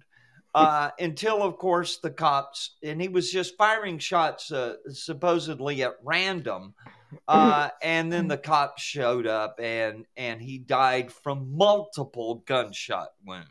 [0.55, 5.97] uh, until, of course, the cops, and he was just firing shots uh, supposedly at
[6.05, 6.75] random.
[7.27, 13.49] Uh, and then the cops showed up and, and he died from multiple gunshot wounds.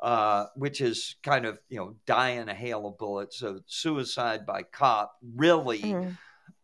[0.00, 4.64] Uh, which is kind of you know dying a hail of bullets, so suicide by
[4.64, 6.18] cop really Mhm.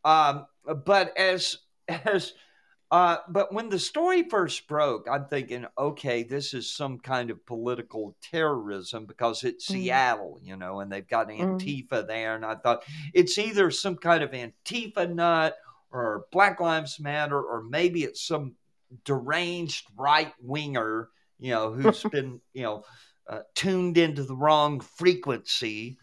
[0.05, 0.47] um,
[0.85, 1.59] but as
[1.89, 2.33] as
[2.91, 7.45] uh, but when the story first broke, I'm thinking, okay, this is some kind of
[7.45, 9.73] political terrorism because it's Mhm.
[9.73, 11.59] Seattle, you know, and they've got Mhm.
[11.59, 15.57] Antifa there, and I thought it's either some kind of Antifa nut
[15.91, 18.57] or Black Lives Matter, or maybe it's some
[19.05, 22.85] deranged right winger, you know, who's been, you know,
[23.27, 25.99] uh, tuned into the wrong frequency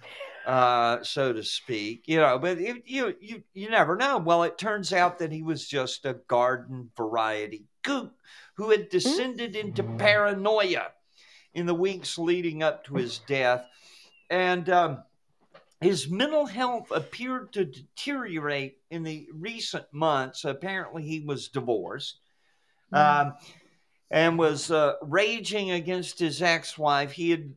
[0.46, 2.04] uh, so to speak.
[2.06, 4.18] You know, but it, you you you never know.
[4.18, 8.14] Well, it turns out that he was just a garden variety goop
[8.56, 10.88] who had descended into paranoia
[11.54, 13.66] in the weeks leading up to his death,
[14.30, 14.70] and.
[14.70, 15.04] Um,
[15.82, 20.46] his mental health appeared to deteriorate in the recent months.
[20.46, 22.22] Apparently, he was divorced
[22.91, 23.34] um,
[24.10, 27.12] and was uh, raging against his ex wife.
[27.12, 27.54] He had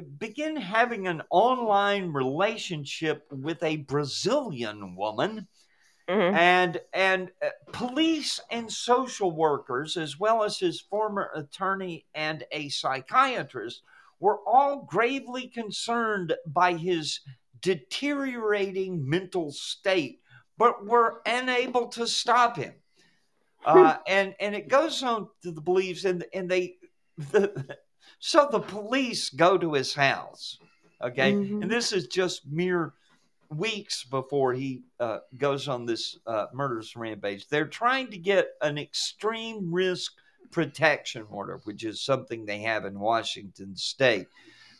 [0.00, 5.48] began having an online relationship with a Brazilian woman,
[6.08, 6.34] Mhm.
[6.36, 12.68] and and uh, police and social workers, as well as his former attorney and a
[12.68, 13.82] psychiatrist,
[14.20, 17.20] were all gravely concerned by his
[17.60, 20.20] deteriorating mental state,
[20.58, 22.74] but were unable to stop him.
[23.64, 26.76] Uh, and and it goes on to the beliefs, and and they
[27.32, 27.78] the,
[28.26, 30.58] so the police go to his house,
[31.00, 31.62] okay, Mhm.
[31.62, 32.92] and this is just mere
[33.50, 37.46] weeks before he uh, goes on this uh, murderous rampage.
[37.46, 40.14] They're trying to get an extreme risk
[40.50, 44.26] protection order, which is something they have in Washington State.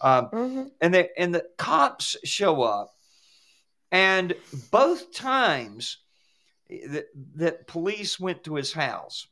[0.00, 0.72] Um, Mhm.
[0.80, 2.96] and they and the cops show up,
[3.92, 4.34] and
[4.72, 5.98] both times
[6.68, 9.28] that, that police went to his house,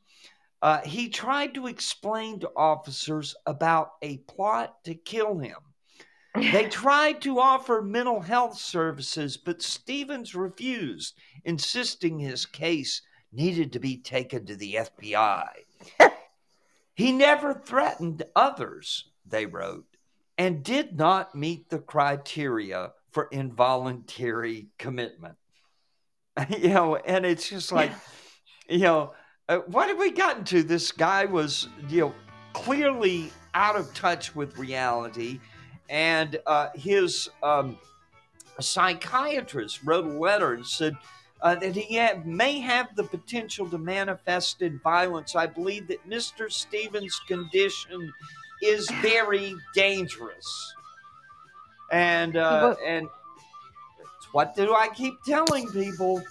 [0.61, 5.57] uh, he tried to explain to officers about a plot to kill him.
[6.35, 13.01] They tried to offer mental health services, but Stevens refused, insisting his case
[13.31, 15.47] needed to be taken to the FBI.
[16.95, 19.85] he never threatened others, they wrote,
[20.37, 25.35] and did not meet the criteria for involuntary commitment.
[26.57, 27.91] you know, and it's just like,
[28.67, 29.13] you know,
[29.49, 30.63] uh, what have we gotten to?
[30.63, 32.15] This guy was, you know,
[32.53, 35.39] clearly out of touch with reality
[35.89, 37.77] and uh, his um,
[38.59, 40.95] psychiatrist wrote a letter and said
[41.41, 45.35] uh, that he had, may have the potential to manifest in violence.
[45.35, 46.51] I believe that Mr.
[46.51, 48.11] Stevens' condition
[48.63, 50.73] is very dangerous.
[51.91, 53.07] And uh, and
[54.31, 56.23] what do I keep telling people?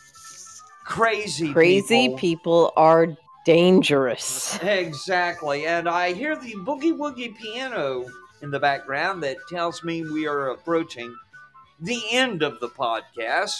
[0.84, 2.18] Crazy, Crazy people.
[2.18, 4.58] people are dangerous.
[4.62, 5.66] Exactly.
[5.66, 8.06] And I hear the boogie woogie piano
[8.42, 11.14] in the background that tells me we are approaching
[11.80, 13.56] the end of the podcast.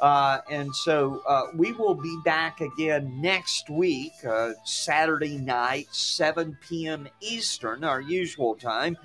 [0.00, 6.58] Uh, and so uh, we will be back again next week, uh, Saturday night, 7
[6.68, 7.06] p.m.
[7.20, 8.96] Eastern, our usual time.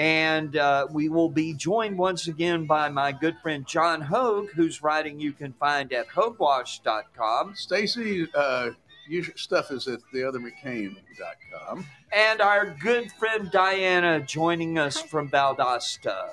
[0.00, 4.82] And uh, we will be joined once again by my good friend John Hoge, whose
[4.82, 7.52] writing you can find at hogewash.com.
[7.54, 8.70] Stacy, uh,
[9.10, 11.84] your stuff is at theothermccain.com.
[12.14, 16.30] and our good friend Dianna joining us from Valdosta.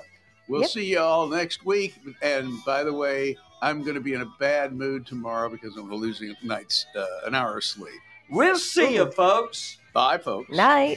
[0.48, 0.70] We'll Yep.
[0.70, 1.94] see you all next week.
[2.22, 5.92] And by the way, I'm going to be in a bad mood tomorrow because I'm
[5.92, 8.00] losing a night's uh, an hour of sleep.
[8.30, 9.76] We'll see you, folks.
[9.92, 10.48] Bye, folks.
[10.56, 10.96] Night.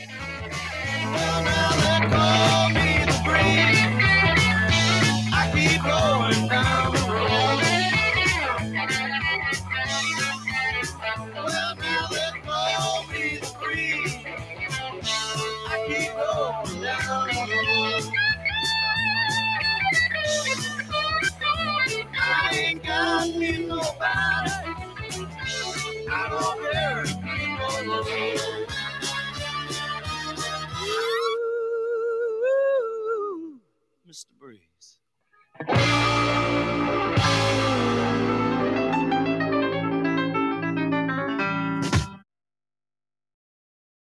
[34.11, 34.25] Mr.
[34.37, 34.99] Breeze.